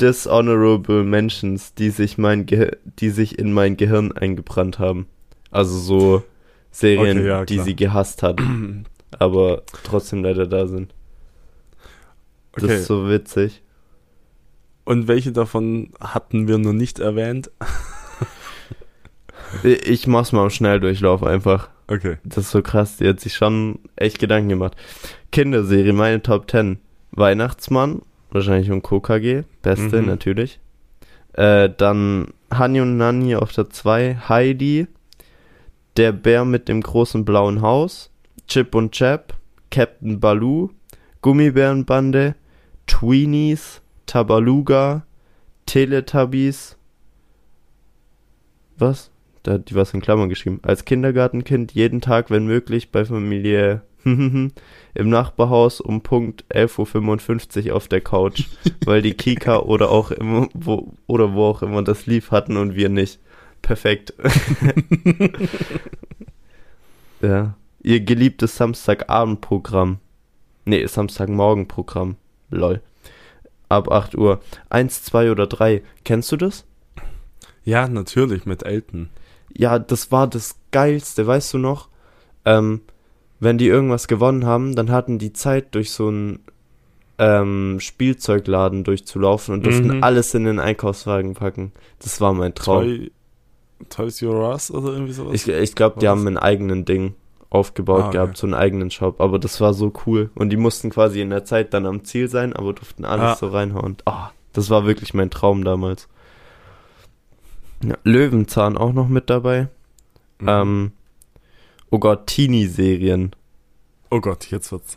[0.00, 5.06] Dishonorable Mentions, die sich mein Ge die sich in mein Gehirn eingebrannt haben.
[5.50, 6.22] Also so
[6.70, 8.40] Serien, Okay, ja, die sie gehasst hat,
[9.18, 10.94] aber trotzdem leider da sind.
[12.52, 12.76] Das Okay.
[12.76, 13.62] ist so witzig.
[14.84, 17.50] Und welche davon hatten wir noch nicht erwähnt?
[19.64, 21.70] Ich mach's mal im Schnelldurchlauf einfach.
[21.88, 22.18] Okay.
[22.22, 24.76] Das ist so krass, die hat sich schon echt Gedanken gemacht.
[25.32, 26.78] Kinderserie, meine Top 10.
[27.12, 30.06] Weihnachtsmann, wahrscheinlich und KKG, beste Mhm.
[30.06, 30.60] natürlich.
[31.34, 34.86] Äh, dann Hani und Nani auf der 2, Heidi,
[35.96, 38.10] Der Bär mit dem großen blauen Haus,
[38.46, 39.34] Chip und Chap,
[39.70, 40.70] Captain Baloo,
[41.20, 42.36] Gummibärenbande,
[42.86, 45.04] Tweenies, Tabaluga,
[45.66, 46.76] Teletubbies.
[48.78, 49.10] Was?
[49.42, 50.60] Da hat die was in Klammern geschrieben.
[50.62, 57.88] Als Kindergartenkind jeden Tag, wenn möglich, bei Familie im Nachbarhaus um Punkt 11.55 Uhr auf
[57.88, 58.44] der Couch,
[58.84, 62.74] weil die Kika oder auch immer, wo, oder wo auch immer das lief hatten und
[62.74, 63.20] wir nicht.
[63.62, 64.14] Perfekt.
[67.20, 67.54] ja.
[67.82, 69.98] Ihr geliebtes Samstagabendprogramm.
[70.64, 72.16] Nee, Samstagmorgenprogramm.
[72.50, 72.82] Lol.
[73.68, 74.40] Ab 8 Uhr.
[74.68, 75.82] 1, 2 oder 3.
[76.04, 76.64] Kennst du das?
[77.64, 79.10] Ja, natürlich, mit Elton.
[79.56, 81.88] Ja, das war das Geilste, weißt du noch?
[82.44, 82.82] Ähm,
[83.40, 86.40] wenn die irgendwas gewonnen haben, dann hatten die Zeit, durch so einen
[87.18, 90.02] ähm, Spielzeugladen durchzulaufen und durften Mhm.
[90.02, 91.72] alles in den Einkaufswagen packen.
[91.98, 92.84] Das war mein Traum.
[92.84, 93.10] Toy,
[93.90, 95.34] Toys R Us oder irgendwie sowas?
[95.34, 97.14] Ich, ich glaube, die haben einen eigenen Ding
[97.50, 98.12] aufgebaut Ah, okay.
[98.18, 99.20] gehabt, so einen eigenen Shop.
[99.20, 100.30] Aber das war so cool.
[100.34, 103.36] Und die mussten quasi in der Zeit dann am Ziel sein, aber durften alles Ah.
[103.36, 103.96] so reinhauen.
[104.06, 106.08] Ah, das war wirklich mein Traum damals.
[107.84, 109.68] Ja, Löwenzahn auch noch mit dabei.
[110.38, 110.48] Mhm.
[110.48, 110.92] Ähm,
[111.90, 113.34] oh Gott, Teenie-Serien.
[114.10, 114.96] oh Gott, jetzt wird's.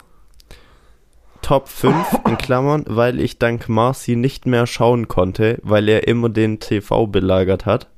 [1.42, 6.30] Top 5 in Klammern, weil ich dank Marcy nicht mehr schauen konnte, weil er immer
[6.30, 7.90] den TV belagert hat.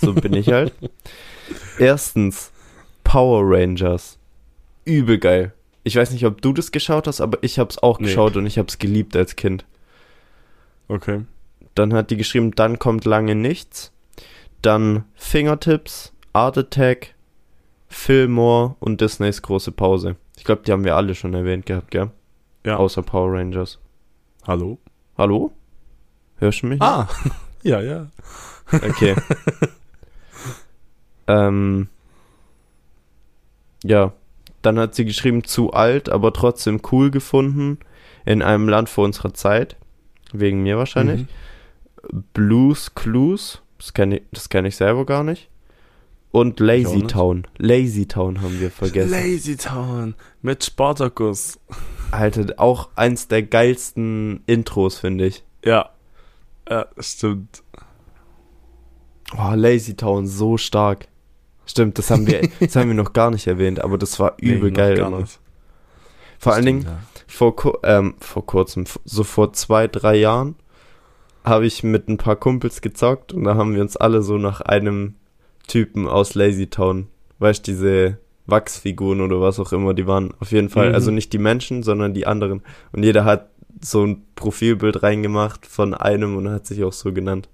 [0.00, 0.72] So bin ich halt.
[1.78, 2.50] Erstens,
[3.04, 4.18] Power Rangers.
[4.84, 5.52] Übel geil.
[5.84, 8.06] Ich weiß nicht, ob du das geschaut hast, aber ich hab's auch Nee.
[8.08, 9.64] geschaut und ich hab's geliebt als Kind.
[10.88, 11.20] Okay.
[11.76, 13.92] Dann hat die geschrieben, dann kommt lange nichts.
[14.60, 17.14] Dann Fingertips, Art Attack,
[17.90, 20.16] Fillmore und Disneys große Pause.
[20.38, 22.10] Ich glaube, die haben wir alle schon erwähnt gehabt, gell?
[22.64, 22.76] Ja.
[22.76, 23.78] Außer Power Rangers.
[24.46, 24.78] Hallo?
[25.18, 25.52] Hallo?
[26.36, 26.80] Hörst du mich?
[26.80, 27.08] Ah,
[27.62, 28.06] ja, ja.
[28.72, 29.16] Okay.
[31.26, 31.88] ähm,
[33.82, 34.12] ja,
[34.62, 37.78] dann hat sie geschrieben, zu alt, aber trotzdem cool gefunden.
[38.24, 39.76] In einem Land vor unserer Zeit.
[40.32, 41.22] Wegen mir wahrscheinlich.
[41.22, 42.24] Mhm.
[42.32, 43.62] Blues Clues.
[43.78, 45.49] Das kenne ich, das kenn ich selber gar nicht.
[46.32, 47.02] Und Lazy.
[47.06, 47.46] Town.
[47.58, 49.10] Lazy Town haben wir vergessen.
[49.10, 51.58] Lazy Town mit Spartacus.
[52.12, 55.44] Alter, auch eins der geilsten Intros, finde ich.
[55.64, 55.90] Ja.
[56.68, 57.62] Ja, stimmt.
[59.36, 61.08] Oh, Lazy Town, so stark.
[61.66, 64.52] Stimmt, das haben wir, das haben wir noch gar nicht erwähnt, aber das war Nee,
[64.54, 64.96] übel noch geil.
[64.96, 65.20] gar immer.
[65.20, 65.38] nicht.
[66.38, 66.86] Vor allen Dingen,
[67.26, 70.56] vor, ku- ähm, vor kurzem, so vor zwei, drei Jahren,
[71.44, 74.60] habe ich mit ein paar Kumpels gezockt und da haben wir uns alle so nach
[74.60, 75.14] einem
[75.70, 77.06] Typen aus Lazy Town,
[77.38, 80.94] weißt du, diese Wachsfiguren oder was auch immer, die waren auf jeden Fall, Mhm.
[80.96, 82.62] also nicht die Menschen, sondern die anderen.
[82.92, 83.48] Und jeder hat
[83.80, 87.48] so ein Profilbild reingemacht von einem und hat sich auch so genannt.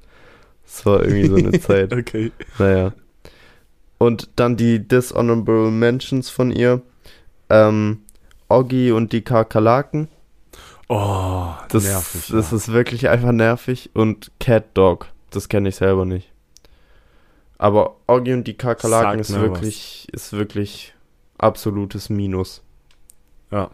[0.64, 1.92] Das war irgendwie so eine Zeit.
[1.92, 2.32] Okay.
[2.58, 2.92] Naja.
[3.98, 6.82] Und dann die Dishonorable Mentions von ihr.
[7.50, 7.98] Ähm,
[8.48, 10.08] Oggi und die Kakerlaken.
[10.88, 12.28] Oh, Das, nervig.
[12.32, 12.56] das ja.
[12.56, 13.90] ist wirklich einfach nervig.
[13.94, 15.08] Und Cat Dog.
[15.30, 16.28] Das kenne ich selber nicht.
[17.58, 20.94] Aber Oggi und die Kakerlaken ist wirklich, ist wirklich
[21.38, 22.62] absolutes Minus.
[23.50, 23.70] Ja.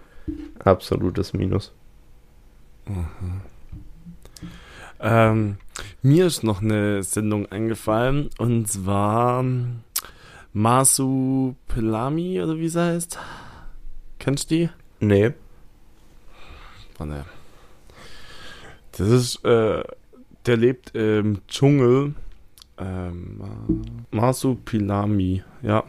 [0.60, 1.72] Absolutes Minus.
[5.00, 5.56] Ähm,
[6.02, 9.44] mir ist noch eine Sendung eingefallen und zwar
[10.52, 13.18] Masu Pelami oder wie sie heißt.
[14.18, 14.70] Kennst du die?
[15.00, 15.32] Nee.
[17.00, 17.24] Oh, ne.
[18.92, 19.82] Das ist, äh,
[20.46, 22.14] der lebt im Dschungel.
[22.82, 23.66] Ähm, Ma-
[24.10, 25.84] Masu Pilami, ja.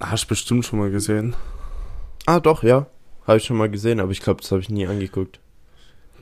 [0.00, 1.34] Hast du bestimmt schon mal gesehen.
[2.26, 2.86] Ah, doch, ja.
[3.26, 5.40] Habe ich schon mal gesehen, aber ich glaube, das habe ich nie angeguckt.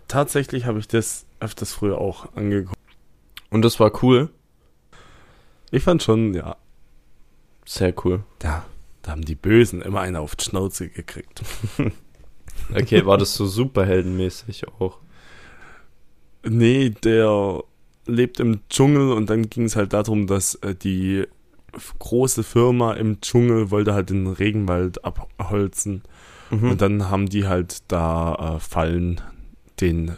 [0.09, 2.77] Tatsächlich habe ich das öfters früher auch angeguckt.
[3.51, 4.31] Und das war cool.
[5.71, 6.57] Ich fand schon, ja.
[7.65, 8.25] Sehr cool.
[8.43, 8.65] Ja.
[9.03, 11.43] Da haben die Bösen immer eine auf die Schnauze gekriegt.
[12.73, 14.99] Okay, war das so superheldenmäßig auch?
[16.45, 17.63] Nee, der
[18.07, 21.25] lebt im Dschungel und dann ging es halt darum, dass äh, die
[21.99, 26.03] große Firma im Dschungel wollte halt den Regenwald abholzen.
[26.51, 26.71] Mhm.
[26.71, 29.21] Und dann haben die halt da äh, Fallen
[29.81, 30.17] den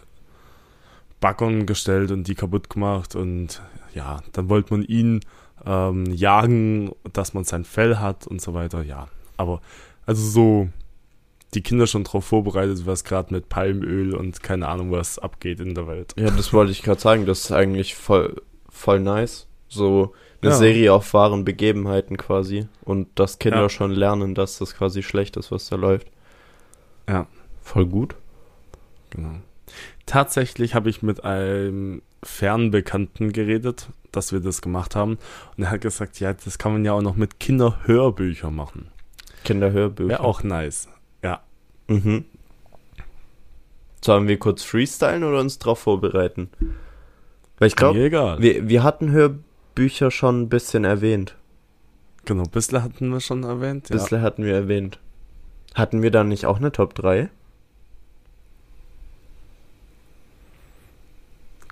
[1.20, 3.14] Baggern gestellt und die kaputt gemacht.
[3.14, 3.62] Und
[3.94, 5.20] ja, dann wollte man ihn
[5.64, 8.83] ähm, jagen, dass man sein Fell hat und so weiter.
[8.83, 9.61] Ja, aber
[10.07, 10.68] also so
[11.55, 15.75] die Kinder schon drauf vorbereitet, was gerade mit Palmöl und keine Ahnung was abgeht in
[15.75, 16.12] der Welt.
[16.17, 17.27] Ja, das wollte ich gerade sagen.
[17.27, 19.47] Das ist eigentlich voll, voll nice.
[19.69, 20.12] So
[20.43, 20.57] eine Ja.
[20.57, 22.67] Serie auf wahren Begebenheiten quasi.
[22.83, 23.69] Und dass Kinder Ja.
[23.69, 26.09] schon lernen, dass das quasi schlecht ist, was da läuft.
[27.09, 27.27] Ja.
[27.62, 28.14] Voll gut.
[29.11, 29.37] Genau.
[30.07, 35.19] Tatsächlich habe ich mit einem Fernbekannten geredet, dass wir das gemacht haben.
[35.57, 38.88] Und er hat gesagt, ja, das kann man ja auch noch mit Kinderhörbüchern machen.
[39.45, 40.09] Kinderhörbücher.
[40.11, 40.88] Wäre auch nice.
[41.88, 42.25] Mhm.
[44.01, 46.51] Sollen wir kurz freestylen oder uns drauf vorbereiten?
[47.59, 47.99] Weil ich glaube,
[48.40, 51.37] wir, wir hatten Hörbücher schon ein bisschen erwähnt.
[52.25, 53.88] genau, Bissle hatten wir schon erwähnt.
[53.88, 53.97] Ja.
[53.97, 54.99] Bisschen hatten wir erwähnt.
[55.75, 57.31] Hatten wir da nicht auch eine Top 3?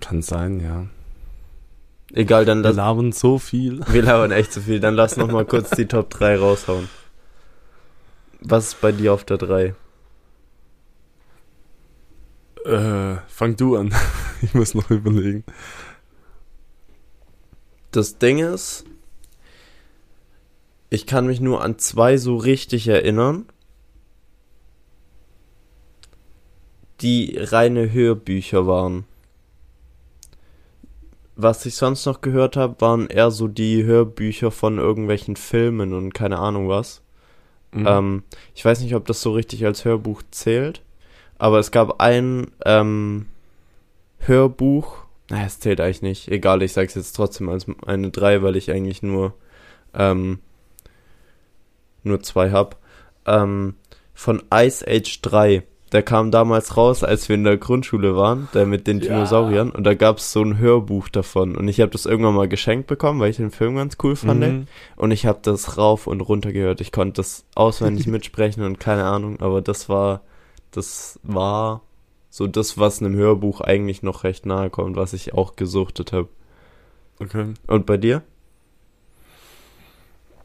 [0.00, 0.86] Kann sein, ja.
[2.12, 3.80] Egal, dann Wir lass, labern so viel.
[3.88, 4.80] wir labern echt zu viel.
[4.80, 6.88] Dann lass noch mal kurz die Top 3 raushauen.
[8.40, 9.74] Was ist bei dir auf der 3?
[12.64, 13.94] Äh, fang du an.
[14.42, 15.44] ich muss noch überlegen.
[17.90, 18.84] Das Ding ist,
[20.88, 23.46] ich kann mich nur an zwei so richtig erinnern,
[27.00, 29.04] die reine Hörbücher waren.
[31.34, 36.14] Was ich sonst noch gehört habe, waren eher so die Hörbücher von irgendwelchen Filmen und
[36.14, 37.02] keine Ahnung was.
[37.72, 37.86] Mhm.
[37.86, 38.22] Ähm,
[38.54, 40.82] ich weiß nicht, ob das so richtig als Hörbuch zählt,
[41.42, 43.26] aber es gab ein ähm,
[44.20, 48.54] Hörbuch, naja, es zählt eigentlich nicht, egal, ich sag's jetzt trotzdem als eine 3, weil
[48.54, 49.34] ich eigentlich nur
[49.92, 50.38] ähm,
[52.04, 52.78] nur zwei hab,
[53.26, 53.74] ähm,
[54.14, 55.64] von Ice Age 3.
[55.90, 59.08] Der kam damals raus, als wir in der Grundschule waren, der mit den Ja.
[59.08, 61.56] Dinosauriern, und da gab's so ein Hörbuch davon.
[61.56, 64.40] Und ich habe das irgendwann mal geschenkt bekommen, weil ich den Film ganz cool fand.
[64.40, 64.66] Mhm.
[64.94, 66.80] Und ich habe das rauf und runter gehört.
[66.80, 70.20] Ich konnte das auswendig mitsprechen und keine Ahnung, aber das war,
[70.72, 71.82] das war
[72.30, 76.28] so das, was einem Hörbuch eigentlich noch recht nahe kommt, was ich auch gesuchtet habe.
[77.20, 77.54] Okay.
[77.66, 78.22] Und bei dir?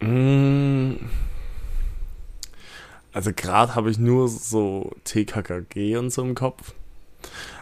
[0.01, 0.95] Mm.
[3.13, 6.73] Also gerade habe ich nur so TKKG und so im Kopf.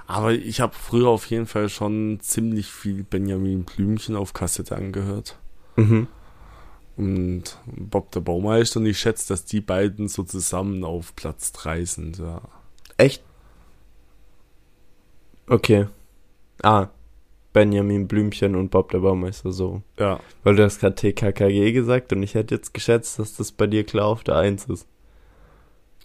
[0.08, 5.38] Aber ich habe früher auf jeden Fall schon ziemlich viel Benjamin Blümchen auf Kassette angehört.
[5.76, 6.08] Mhm.
[6.98, 8.80] Und Bob der Baumeister.
[8.80, 12.20] Und ich schätze, dass die beiden so zusammen auf Platz 3 sind.
[12.20, 12.42] Ja.
[12.98, 13.24] Echt?
[15.48, 15.88] Okay.
[16.64, 16.90] Ah,
[17.56, 19.82] Benjamin Blümchen und Bob der Baumeister so.
[19.98, 20.20] ja.
[20.44, 23.86] Weil du hast gerade TKKG gesagt und ich hätte jetzt geschätzt, dass das bei dir
[23.86, 24.88] klar auf der 1 ist.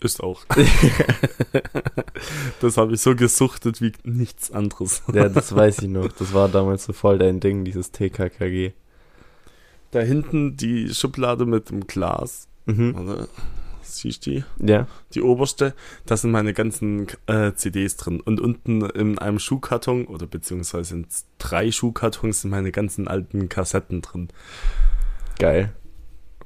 [0.00, 0.44] Ist auch.
[2.60, 5.02] das habe ich so gesuchtet wie nichts anderes.
[5.12, 6.10] Ja, das weiß ich noch.
[6.12, 8.72] Das war damals so voll dein Ding, dieses TKKG.
[9.90, 12.48] Da hinten die Schublade mit dem Glas.
[12.66, 12.94] Mhm.
[12.96, 13.28] Oder?
[13.82, 14.44] Siehst du die?
[14.58, 14.86] Ja.
[15.14, 15.74] Die oberste,
[16.06, 18.20] da sind meine ganzen äh, CDs drin.
[18.20, 21.06] Und unten in einem Schuhkarton, oder beziehungsweise in
[21.38, 24.28] drei Schuhkartons, sind meine ganzen alten Kassetten drin.
[25.38, 25.72] Geil.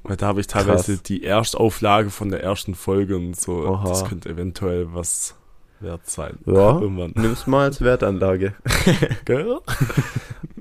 [0.05, 1.03] Weil da habe ich teilweise Krass.
[1.03, 3.67] die Erstauflage von der ersten Folge und so.
[3.67, 3.89] Oha.
[3.89, 5.35] Das könnte eventuell was
[5.81, 6.39] wert sein.
[6.47, 6.79] Ja.
[6.79, 7.13] Irgendwann.
[7.15, 8.55] Nimm's mal als Wertanlage.
[9.25, 9.59] Gell?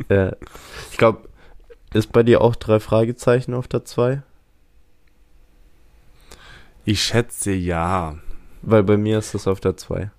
[0.10, 0.34] Ja.
[0.92, 1.30] Ich glaube,
[1.94, 4.22] ist bei dir auch drei Fragezeichen auf der 2?
[6.86, 8.18] Ich schätze ja.
[8.62, 10.10] Weil bei mir ist das auf der 2.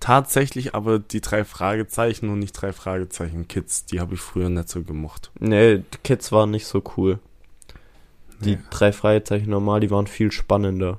[0.00, 4.68] Tatsächlich aber die drei Fragezeichen und nicht drei Fragezeichen Kids, die habe ich früher nicht
[4.68, 5.30] so gemocht.
[5.38, 7.20] Nee, die Kids waren nicht so cool.
[8.40, 8.62] Die Nee.
[8.70, 10.98] drei Fragezeichen normal, die waren viel spannender.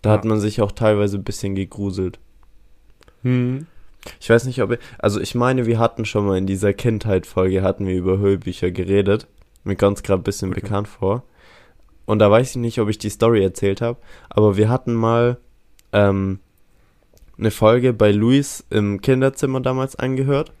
[0.00, 0.16] Da Ja.
[0.16, 2.18] hat man sich auch teilweise ein bisschen gegruselt.
[3.22, 3.66] Hm.
[4.20, 7.62] Ich weiß nicht, ob ich, also ich meine, wir hatten schon mal in dieser Kindheit-Folge
[7.62, 9.26] hatten wir über Hörbücher geredet.
[9.64, 10.60] Mir es gerade ein bisschen Okay.
[10.62, 11.22] bekannt vor.
[12.06, 13.98] Und da weiß ich nicht, ob ich die Story erzählt habe,
[14.30, 15.36] aber wir hatten mal
[15.92, 16.40] ähm,
[17.38, 20.52] eine Folge bei Luis im Kinderzimmer damals angehört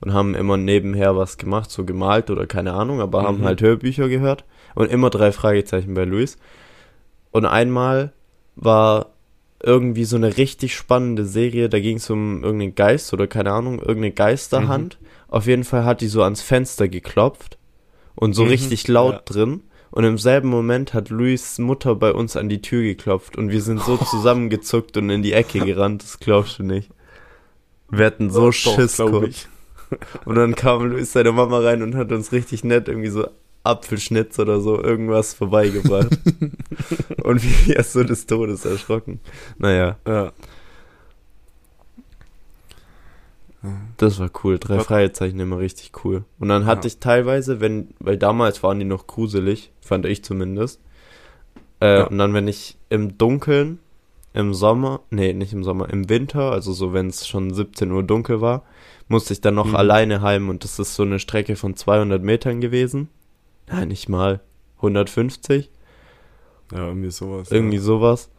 [0.00, 3.44] und haben immer nebenher was gemacht, so gemalt oder keine Ahnung, aber haben Mhm.
[3.44, 6.36] halt Hörbücher gehört und immer drei Fragezeichen bei Luis.
[7.32, 8.12] Und einmal
[8.56, 9.10] war
[9.62, 13.78] irgendwie so eine richtig spannende Serie, da ging es um irgendeinen Geist oder keine Ahnung,
[13.78, 14.98] irgendeine Geisterhand.
[15.28, 17.58] Auf jeden Fall hat die so ans Fenster geklopft
[18.14, 19.20] und so Mhm, richtig laut ja.
[19.24, 19.62] drin.
[19.90, 23.62] Und im selben Moment hat Luis Mutter bei uns an die Tür geklopft und wir
[23.62, 26.90] sind so zusammengezuckt und in die Ecke gerannt, das glaubst du nicht.
[27.90, 29.28] Wir hatten so Doch, Schiss glaub kurz.
[29.28, 29.48] ich.
[30.26, 33.26] Und dann kam Luis seine Mama rein und hat uns richtig nett irgendwie so
[33.68, 36.18] Apfelschnitz oder so irgendwas vorbeigebracht.
[37.22, 39.20] und wir so des Todes erschrocken.
[39.58, 40.32] Naja, Ja.
[43.96, 44.58] das war cool.
[44.58, 46.24] Drei Fragezeichen immer richtig cool.
[46.38, 46.86] Und dann hatte Ja.
[46.86, 50.80] ich teilweise, wenn, weil damals waren die noch gruselig, fand ich zumindest.
[51.80, 52.06] Äh, Ja.
[52.06, 53.80] Und dann, wenn ich im Dunkeln,
[54.32, 58.02] im Sommer, nee, nicht im Sommer, im Winter, also so, wenn es schon 17 Uhr
[58.04, 58.62] dunkel war,
[59.08, 59.76] musste ich dann noch Mhm.
[59.76, 63.08] alleine heim und das ist so eine Strecke von 200 Metern gewesen.
[63.70, 64.40] Nein, nicht mal.
[64.76, 65.70] 150.
[66.72, 67.50] Ja, irgendwie sowas.
[67.50, 67.82] Irgendwie ja.
[67.82, 68.30] sowas.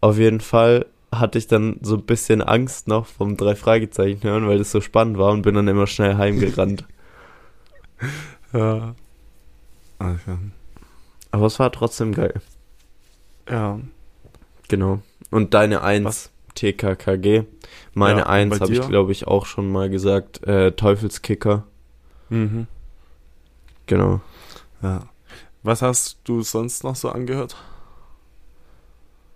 [0.00, 4.46] Auf jeden Fall hatte ich dann so ein bisschen Angst noch vom drei Fragezeichen hören,
[4.46, 6.84] weil das so spannend war und bin dann immer schnell heimgerannt.
[8.52, 8.96] Ja.
[10.00, 10.38] Also,
[11.30, 12.40] Aber es war trotzdem geil.
[13.48, 13.78] ja.
[14.68, 15.02] Genau.
[15.30, 16.30] Und deine 1 Was?
[16.54, 17.44] TKKG.
[17.94, 20.42] Meine Ja, und 1 bei habe ich glaube ich auch schon mal gesagt.
[20.46, 21.64] Äh, Teufelskicker.
[22.30, 22.66] Mhm.
[23.86, 24.20] Genau.
[24.82, 25.08] Ja.
[25.62, 27.56] Was hast du sonst noch so angehört?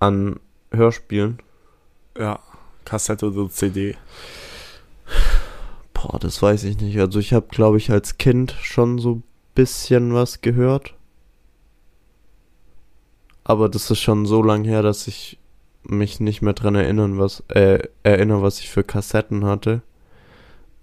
[0.01, 1.39] An Hörspielen.
[2.19, 2.41] Ja.
[2.85, 3.97] Kassette oder CD?
[5.93, 6.99] Boah, das weiß ich nicht.
[6.99, 9.23] Also ich habe glaube ich als Kind schon so
[9.55, 10.95] bisschen was gehört.
[13.45, 15.39] Aber das ist schon so lang her, dass ich
[15.83, 19.83] mich nicht mehr dran erinnern, was äh, erinnere, was ich für Kassetten hatte.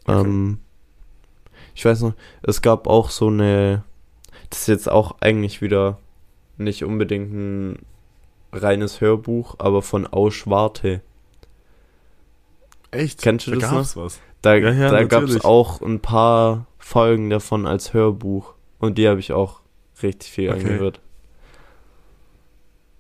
[0.06, 0.28] Okay.
[0.28, 0.60] Ähm,
[1.74, 3.84] ich weiß noch, es gab auch so eine,
[4.52, 5.98] das ist jetzt auch eigentlich wieder
[6.58, 7.80] nicht unbedingt ein
[8.54, 11.02] reines Hörbuch, aber von Auschwarte.
[12.92, 13.22] Echt?
[13.22, 14.20] Kennst du da das gab's was?
[14.42, 19.08] Da, Ja, ja, da gab es auch ein paar Folgen davon als Hörbuch und die
[19.08, 19.62] habe ich auch
[20.04, 20.60] richtig viel Okay.
[20.60, 21.00] angehört.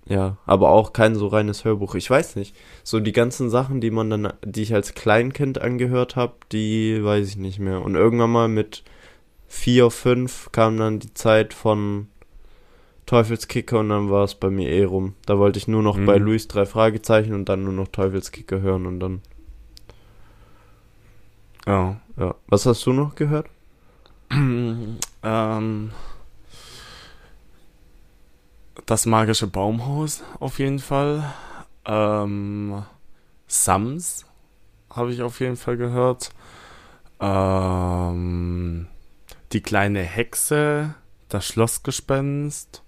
[0.05, 1.95] Ja, aber auch kein so reines Hörbuch.
[1.95, 2.55] Ich weiß nicht.
[2.83, 7.27] So die ganzen Sachen, die man dann, die ich als Kleinkind angehört habe, die weiß
[7.27, 7.81] ich nicht mehr.
[7.81, 8.83] Und irgendwann mal mit
[9.51, 12.07] vier, fünf kam dann die Zeit von
[13.05, 15.13] Teufelskicker und dann war es bei mir eh rum.
[15.25, 16.05] Da wollte ich nur noch Mhm.
[16.05, 19.21] bei Luis drei Fragezeichen und dann nur noch Teufelskicker hören und dann,
[21.67, 21.97] Ja.
[22.17, 22.35] ja.
[22.47, 23.47] Was hast du noch gehört?
[24.31, 25.91] ähm,
[28.85, 31.31] das magische Baumhaus auf jeden Fall.
[31.85, 32.83] Ähm,
[33.47, 34.25] Sams
[34.89, 36.31] habe ich auf jeden Fall gehört.
[37.19, 38.87] Ähm,
[39.53, 40.95] die kleine Hexe,
[41.29, 42.83] das Schlossgespenst.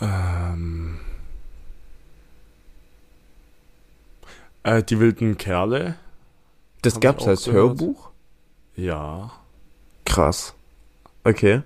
[0.00, 1.00] Ähm,
[4.62, 5.96] äh, die wilden Kerle.
[6.82, 7.80] Das gab's als gehört.
[7.80, 8.10] Hörbuch?
[8.76, 9.32] Ja.
[10.04, 10.54] Krass.
[11.22, 11.62] Okay.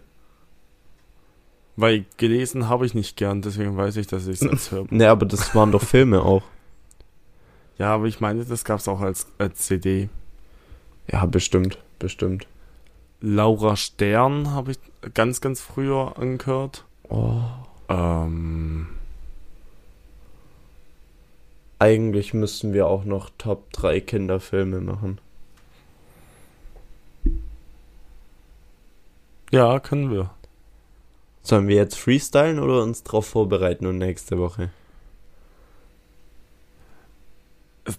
[1.77, 4.91] Weil gelesen habe ich nicht gern, deswegen weiß ich, dass ich es als Hörbuch.
[4.91, 6.43] Ne, aber das waren doch Filme auch.
[7.79, 10.09] Ja, aber ich meine, das gab es auch als, als CD.
[11.11, 12.47] Ja, bestimmt, bestimmt.
[13.21, 14.79] Laura Stern habe ich
[15.15, 16.85] ganz, ganz früher angehört.
[17.09, 17.41] Oh.
[17.89, 18.89] Ähm,
[21.79, 25.21] Eigentlich müssten wir auch noch Top 3 Kinderfilme machen.
[29.53, 30.31] ja, können wir.
[31.43, 34.71] Sollen wir jetzt freestylen oder uns drauf vorbereiten und nächste Woche?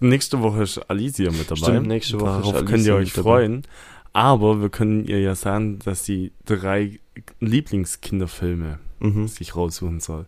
[0.01, 1.61] Nächste Woche ist Alicia mit dabei.
[1.61, 3.61] Stimmt, nächste Woche Darauf könnt ihr euch dabei.
[4.13, 6.99] Aber wir können ihr ja sagen, dass sie drei
[7.39, 9.27] Lieblingskinderfilme Mhm.
[9.27, 10.25] sich raussuchen soll.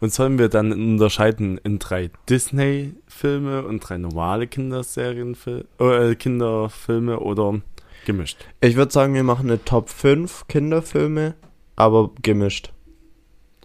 [0.00, 7.60] Und sollen wir dann unterscheiden in drei Disney-Filme und drei normale Kinderserienfilme, äh, Kinderfilme oder
[8.04, 8.44] gemischt?
[8.60, 11.34] Ich würde sagen, wir machen eine Top 5 Kinderfilme,
[11.76, 12.72] aber gemischt.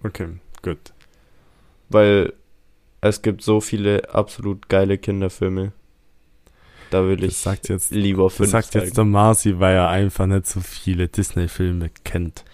[0.04, 0.28] Okay,
[0.62, 0.94] gut.
[1.90, 2.34] Weil
[3.02, 5.74] es gibt so viele absolut geile Kinderfilme.
[6.92, 8.86] Da will ich sagt jetzt, lieber das fünf sagt sagen.
[8.86, 12.46] jetzt der Marci, weil er einfach nicht so viele Disney-Filme kennt.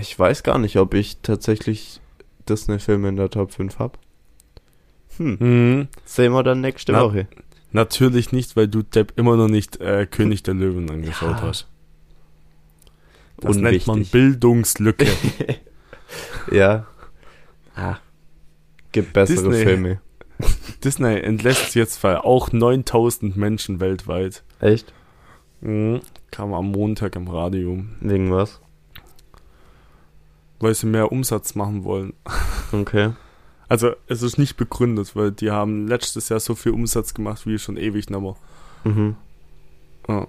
[0.00, 2.00] Ich weiß gar nicht, ob ich tatsächlich
[2.48, 3.98] Disney-Filme in der Top 5 hab.
[5.16, 5.88] Hm, Mhm.
[6.04, 7.26] sehen wir dann nächste Na, Woche.
[7.72, 11.42] Natürlich nicht, weil du Depp immer noch nicht äh, König der Löwen angeschaut Ja.
[11.42, 11.66] hast.
[13.38, 14.12] Das nennt man Unwichtig.
[14.12, 15.06] Bildungslücke.
[16.52, 16.86] Ja.
[17.74, 17.96] Ah.
[18.92, 19.64] Gibt bessere Disney.
[19.64, 20.00] Filme.
[20.84, 24.42] Disney entlässt jetzt auch 9000 Menschen weltweit.
[24.60, 24.92] Echt?
[25.60, 26.00] Mhm.
[26.30, 27.82] Kam am Montag im Radio.
[28.00, 28.60] Wegen was?
[30.60, 32.12] Weil sie mehr Umsatz machen wollen.
[32.72, 33.12] Okay.
[33.68, 37.60] Also es ist nicht begründet, weil die haben letztes Jahr so viel Umsatz gemacht wie
[37.60, 38.36] schon ewig mehr.
[38.82, 39.14] Mhm.
[40.08, 40.26] Ja.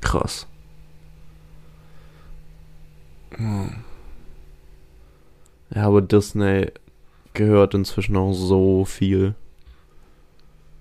[0.00, 0.46] Krass.
[5.74, 6.72] Ja, aber Disney
[7.34, 9.34] gehört inzwischen auch so viel.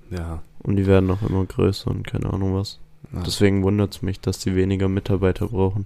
[0.10, 0.42] Ja.
[0.60, 2.80] Und die werden auch immer größer und keine Ahnung was.
[3.14, 3.22] ja.
[3.24, 5.86] Deswegen wundert es mich, dass die weniger Mitarbeiter brauchen.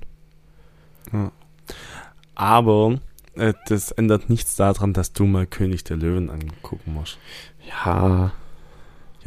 [2.35, 2.99] Aber
[3.35, 7.17] äh, das ändert nichts daran, dass du mal König der Löwen angucken musst.
[7.67, 8.31] Ja,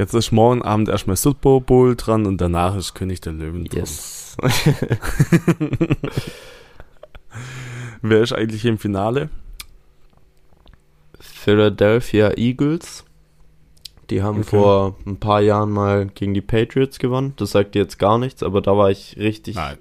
[0.01, 3.81] Jetzt ist morgen Abend erstmal Super Bowl dran und danach ist König der Löwen dran.
[3.81, 4.35] yes.
[8.01, 9.29] Wer ist eigentlich im Finale?
[11.21, 13.05] Philadelphia Eagles.
[14.11, 14.57] Die haben Okay.
[14.59, 17.33] vor ein paar Jahren mal gegen die Patriots gewonnen.
[17.37, 19.79] Das sagt dir jetzt gar nichts, aber da war ich richtig Nein.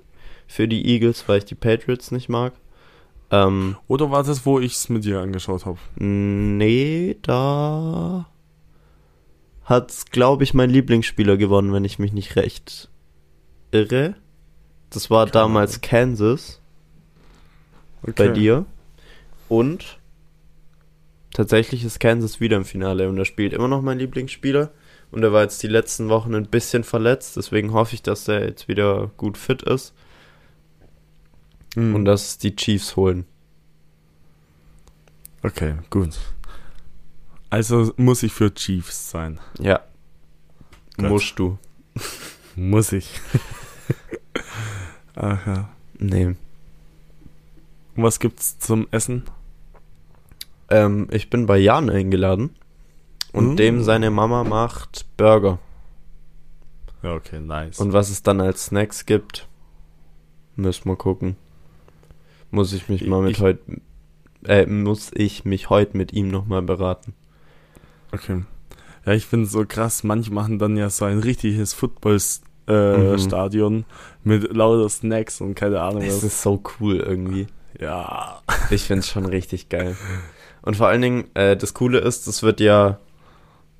[0.47, 2.53] für die Eagles, weil ich die Patriots nicht mag.
[3.31, 5.77] Ähm, Oder war das, wo ich es mit dir angeschaut habe?
[6.03, 8.27] nee, da
[9.65, 12.89] hat's, glaube ich, mein Lieblingsspieler gewonnen, wenn ich mich nicht recht
[13.71, 14.15] irre.
[14.89, 16.59] Das war Keine damals Kansas
[18.15, 18.65] bei dir.
[19.47, 19.98] Und
[21.33, 24.71] tatsächlich ist Kansas wieder im Finale und er spielt immer noch mein Lieblingsspieler.
[25.11, 28.45] Und er war jetzt die letzten Wochen ein bisschen verletzt, deswegen hoffe ich, dass er
[28.45, 29.93] jetzt wieder gut fit ist
[31.75, 31.95] Mhm.
[31.95, 33.25] und dass die Chiefs holen.
[35.43, 36.17] Okay, gut.
[37.49, 39.39] Also muss ich für Chiefs sein.
[39.59, 39.79] Ja.
[40.97, 41.09] Gut.
[41.09, 41.57] Musst du.
[42.55, 43.19] Muss ich.
[45.15, 45.69] Ach ja.
[45.97, 46.25] Nee.
[46.27, 46.37] Und
[47.95, 49.23] was gibt's zum Essen?
[50.69, 52.51] Ähm, ich bin bei Jan eingeladen.
[53.31, 53.57] Und Mm.
[53.57, 55.59] dem seine Mama macht Burger.
[57.03, 57.79] Ja, okay, nice.
[57.79, 59.47] Und was es dann als Snacks gibt,
[60.55, 61.35] müssen wir gucken.
[62.51, 63.61] Muss ich mich mal mit Ich- heute,
[64.45, 67.13] äh, muss ich mich heute mit ihm nochmal beraten.
[68.11, 68.43] okay.
[69.05, 73.85] Ja, ich finde so krass, manche machen dann ja so ein richtiges Football-Stadion äh, Mhm.
[74.23, 76.23] Mit lauter Snacks und keine Ahnung Es was.
[76.23, 77.47] ist so cool irgendwie.
[77.79, 78.41] Ja.
[78.71, 79.95] Ich finde es schon richtig geil.
[80.61, 82.99] Und vor allen Dingen, äh, das Coole ist, das wird ja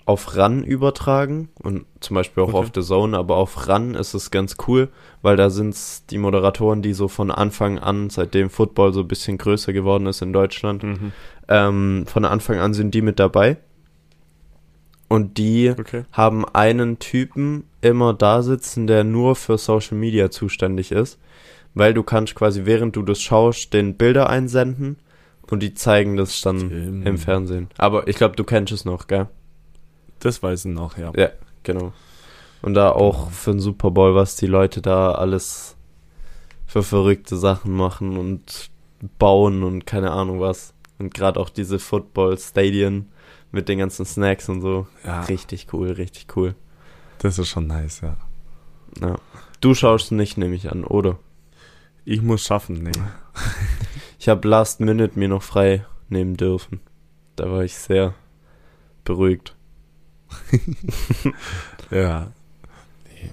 [0.06, 2.58] auf RAN übertragen und zum Beispiel auch Okay.
[2.58, 4.90] auf The Zone, aber auf RAN ist es ganz cool,
[5.22, 9.08] weil da sind es die Moderatoren, die so von Anfang an, seitdem Football so ein
[9.08, 11.12] bisschen größer geworden ist in Deutschland, Mhm.
[11.48, 13.58] ähm, von Anfang an sind die mit dabei.
[15.10, 16.06] Und die Okay.
[16.12, 21.20] haben einen Typen immer da sitzen, der nur für Social Media zuständig ist,
[21.74, 24.98] weil du kannst quasi während du das schaust, den Bilder einsenden
[25.50, 27.06] und die zeigen das dann Stimmt.
[27.08, 27.70] im Fernsehen.
[27.78, 29.28] Aber ich glaube, du kennst es noch, gell?
[30.20, 31.12] Das weiß ich noch, ja.
[31.16, 31.30] Ja,
[31.64, 31.94] genau.
[32.62, 35.76] Und da auch für den Super Bowl, was die Leute da alles
[36.68, 38.70] für verrückte Sachen machen und
[39.18, 40.74] bauen und keine Ahnung was.
[40.98, 43.10] Und gerade auch diese Football-Stadien
[43.52, 44.88] mit den ganzen Snacks und so.
[45.06, 46.54] Ja, Richtig cool, richtig cool.
[47.20, 48.18] das ist schon nice, ja.
[49.02, 49.16] Ja.
[49.62, 51.18] Du schaust nicht, nehme ich an, oder?
[52.06, 52.92] Ich muss schaffen, nee.
[54.20, 56.82] Ich habe Last Minute mir noch frei nehmen dürfen.
[57.36, 58.14] Da war ich sehr
[59.06, 59.56] beruhigt.
[61.92, 62.32] Ja.
[63.06, 63.32] Nee.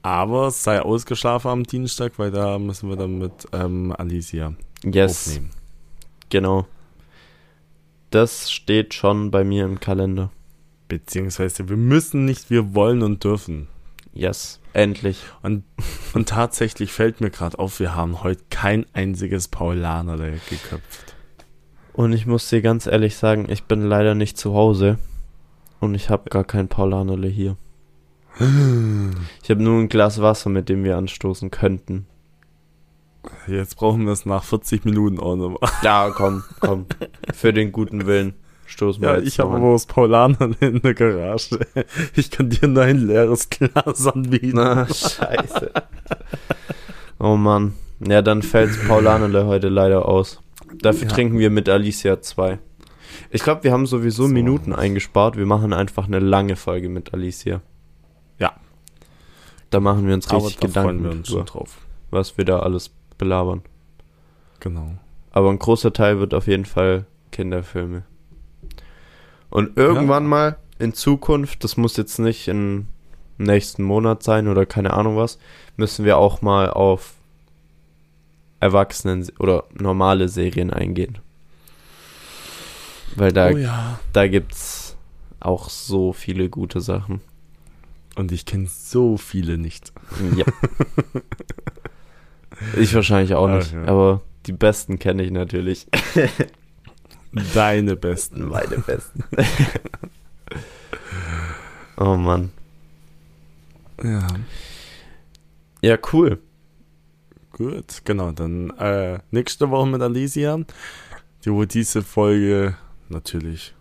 [0.00, 5.50] Aber sei ausgeschlafen am Dienstag, weil da müssen wir dann mit ähm, Alicia Yes, aufnehmen.
[6.30, 6.66] genau.
[8.10, 10.30] Das steht schon bei mir im Kalender.
[10.88, 13.68] Beziehungsweise wir müssen nicht, wir wollen und dürfen.
[14.14, 15.24] Yes, endlich.
[15.42, 15.64] Und,
[16.14, 21.14] und tatsächlich fällt mir gerade auf, wir haben heute kein einziges Paulanerle geköpft.
[21.92, 24.98] Und ich muss dir ganz ehrlich sagen, ich bin leider nicht zu Hause.
[25.80, 27.56] Und ich habe gar kein Paulanerle hier.
[29.42, 32.06] Ich habe nur ein Glas Wasser, mit dem wir anstoßen könnten.
[33.46, 35.70] Jetzt brauchen wir es nach 40 Minuten auch nochmal.
[35.82, 36.86] Ja, komm, komm.
[37.32, 38.34] Für den guten Willen
[38.68, 41.58] stoßen wir Ja, ich habe aber das Paulanerle in der Garage.
[42.14, 44.52] Ich kann dir nur ein leeres Glas anbieten.
[44.54, 45.72] Na, scheiße.
[47.18, 47.74] Oh Mann.
[48.00, 50.40] Ja, dann fällt Paulanerle heute leider aus.
[50.80, 51.14] Dafür Ja.
[51.14, 52.58] trinken wir mit Alicia zwei.
[53.30, 54.28] Ich glaube, wir haben sowieso So.
[54.28, 55.36] Minuten eingespart.
[55.36, 57.60] Wir machen einfach eine lange Folge mit Alicia.
[58.38, 58.52] Ja.
[59.70, 61.78] Da machen wir uns Aber richtig da freuen Gedanken wir uns schon drauf.
[62.10, 63.62] was wir da alles belabern.
[64.60, 64.92] Genau.
[65.30, 68.04] Aber ein großer Teil wird auf jeden Fall Kinderfilme.
[69.50, 70.28] Und irgendwann Ja.
[70.28, 72.86] mal in Zukunft, das muss jetzt nicht im
[73.38, 75.38] nächsten Monat sein oder keine Ahnung was,
[75.76, 77.14] müssen wir auch mal auf
[78.60, 81.18] Erwachsenen oder normale Serien eingehen.
[83.14, 84.00] Weil da, oh ja.
[84.12, 84.96] da gibt's
[85.40, 87.20] auch so viele gute Sachen.
[88.16, 89.92] Und ich kenne so viele nicht.
[90.36, 90.44] Ja.
[92.76, 93.84] ich wahrscheinlich auch Ach nicht, ja.
[93.84, 95.86] aber die besten kenne ich natürlich.
[97.54, 98.48] Deine besten.
[98.48, 99.24] Meine besten.
[101.96, 102.50] oh Mann.
[104.02, 104.26] Ja.
[105.82, 106.40] Ja, cool.
[107.52, 108.32] Gut, genau.
[108.32, 110.58] Dann äh, nächste Woche mit Alicia.
[111.44, 112.76] die wo diese Folge
[113.08, 113.74] natürlich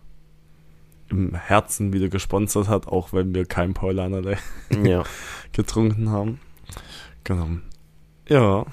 [1.09, 4.37] im Herzen wieder gesponsert hat, auch wenn wir kein Paulaner
[4.83, 5.03] Ja.
[5.53, 6.39] getrunken haben.
[7.23, 7.47] Genau.
[8.27, 8.65] Ja.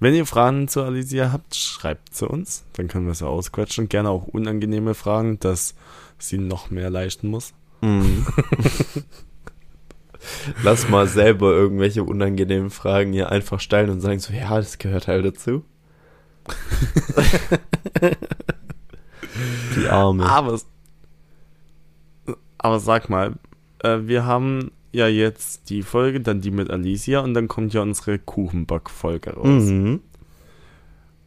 [0.00, 2.64] Wenn ihr Fragen zu Alicia habt, schreibt sie uns.
[2.74, 3.88] Dann können wir sie ausquetschen.
[3.88, 5.74] Gerne auch unangenehme Fragen, dass
[6.18, 7.52] sie noch mehr leisten muss.
[7.80, 8.26] Mhm.
[10.62, 15.08] Lass mal selber irgendwelche unangenehmen Fragen hier einfach stellen und sagen so, ja, das gehört
[15.08, 15.64] halt dazu.
[19.76, 20.24] Die Arme.
[20.24, 20.58] Aber,
[22.58, 23.34] aber sag mal,
[23.80, 27.82] äh, wir haben ja jetzt die Folge, dann die mit Alicia und dann kommt ja
[27.82, 29.64] unsere Kuchenback-Folge raus.
[29.64, 30.00] Mhm.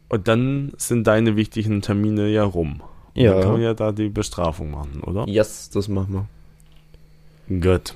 [0.08, 2.82] Und dann sind deine wichtigen Termine ja rum.
[3.14, 3.34] Und Ja.
[3.34, 5.26] Dann kann man ja da die Bestrafung machen, oder?
[5.26, 6.26] Yes, das machen
[7.48, 7.60] wir.
[7.60, 7.94] Gut.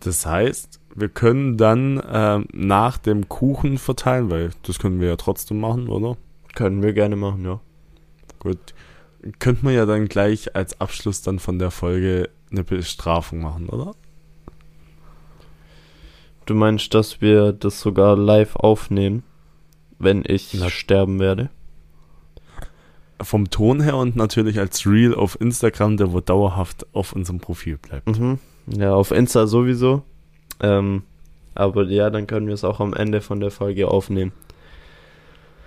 [0.00, 5.16] Das heißt, wir können dann ähm, nach dem Kuchen verteilen, weil das können wir ja
[5.16, 6.16] trotzdem machen, oder?
[6.54, 7.60] Können wir gerne machen, ja.
[8.38, 8.58] Gut.
[9.38, 13.94] Könnte man ja dann gleich als Abschluss dann von der Folge eine Bestrafung machen, oder?
[16.46, 19.22] Du meinst, dass wir das sogar live aufnehmen,
[19.98, 21.50] wenn ich Na- sterben werde?
[23.22, 27.78] Vom Ton her und natürlich als Reel auf Instagram, der wo dauerhaft auf unserem Profil
[27.78, 28.18] bleibt.
[28.18, 28.40] Mhm.
[28.66, 30.02] Ja, auf Insta sowieso.
[30.60, 31.02] Ähm,
[31.54, 34.32] aber ja, dann können wir es auch am Ende von der Folge aufnehmen.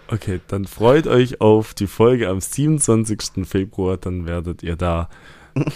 [0.10, 3.48] Okay, dann freut euch auf die Folge am 27.
[3.48, 5.10] Februar, dann werdet ihr da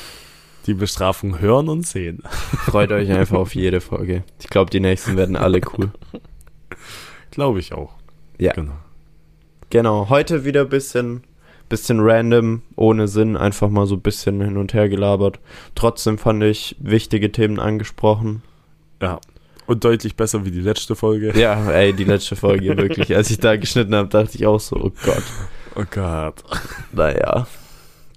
[0.65, 2.23] die Bestrafung hören und sehen.
[2.65, 4.23] Freut euch einfach auf jede Folge.
[4.39, 5.91] Ich glaube, die nächsten werden alle cool.
[7.31, 7.93] Glaube ich auch.
[8.37, 8.53] Ja.
[8.53, 8.73] Genau.
[9.69, 11.23] Genau, heute wieder ein bisschen,
[11.69, 15.39] bisschen random, ohne Sinn, einfach mal so ein bisschen hin und her gelabert.
[15.75, 18.41] Trotzdem fand ich wichtige Themen angesprochen.
[19.01, 19.19] Ja.
[19.67, 21.39] Und deutlich besser wie die letzte Folge.
[21.39, 23.15] Ja, ey, die letzte Folge wirklich.
[23.15, 25.23] Als ich da geschnitten habe, dachte ich auch so, oh Gott.
[25.75, 26.43] Oh Gott.
[26.91, 27.45] Naja,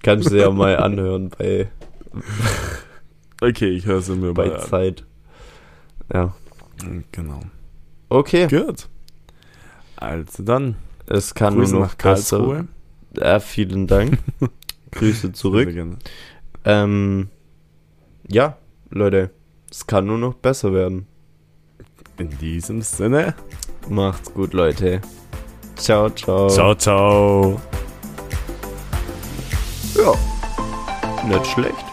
[0.01, 1.69] kannst du ja mal anhören bei,
[3.41, 5.05] Okay, ich höre sie mir bei mal Zeit.
[6.13, 6.33] Ja,
[6.81, 7.03] an.
[7.11, 7.41] Genau.
[8.07, 8.47] okay.
[8.47, 8.87] Gut.
[9.97, 10.75] Also dann,
[11.07, 12.67] Es kann Grüße nur noch nach Karlsruhe.
[13.11, 13.25] besser.
[13.33, 14.17] Ja, vielen Dank.
[14.91, 15.69] Grüße zurück.
[16.63, 17.29] Ähm,
[18.29, 18.57] ja,
[18.91, 19.31] Leute,
[19.69, 21.07] es kann nur noch besser werden.
[22.17, 23.35] In diesem Sinne,
[23.89, 25.01] Macht's gut, Leute.
[25.75, 26.47] Ciao, ciao.
[26.47, 27.61] ciao, ciao.
[29.95, 30.13] Ja,
[31.27, 31.92] nicht schlecht.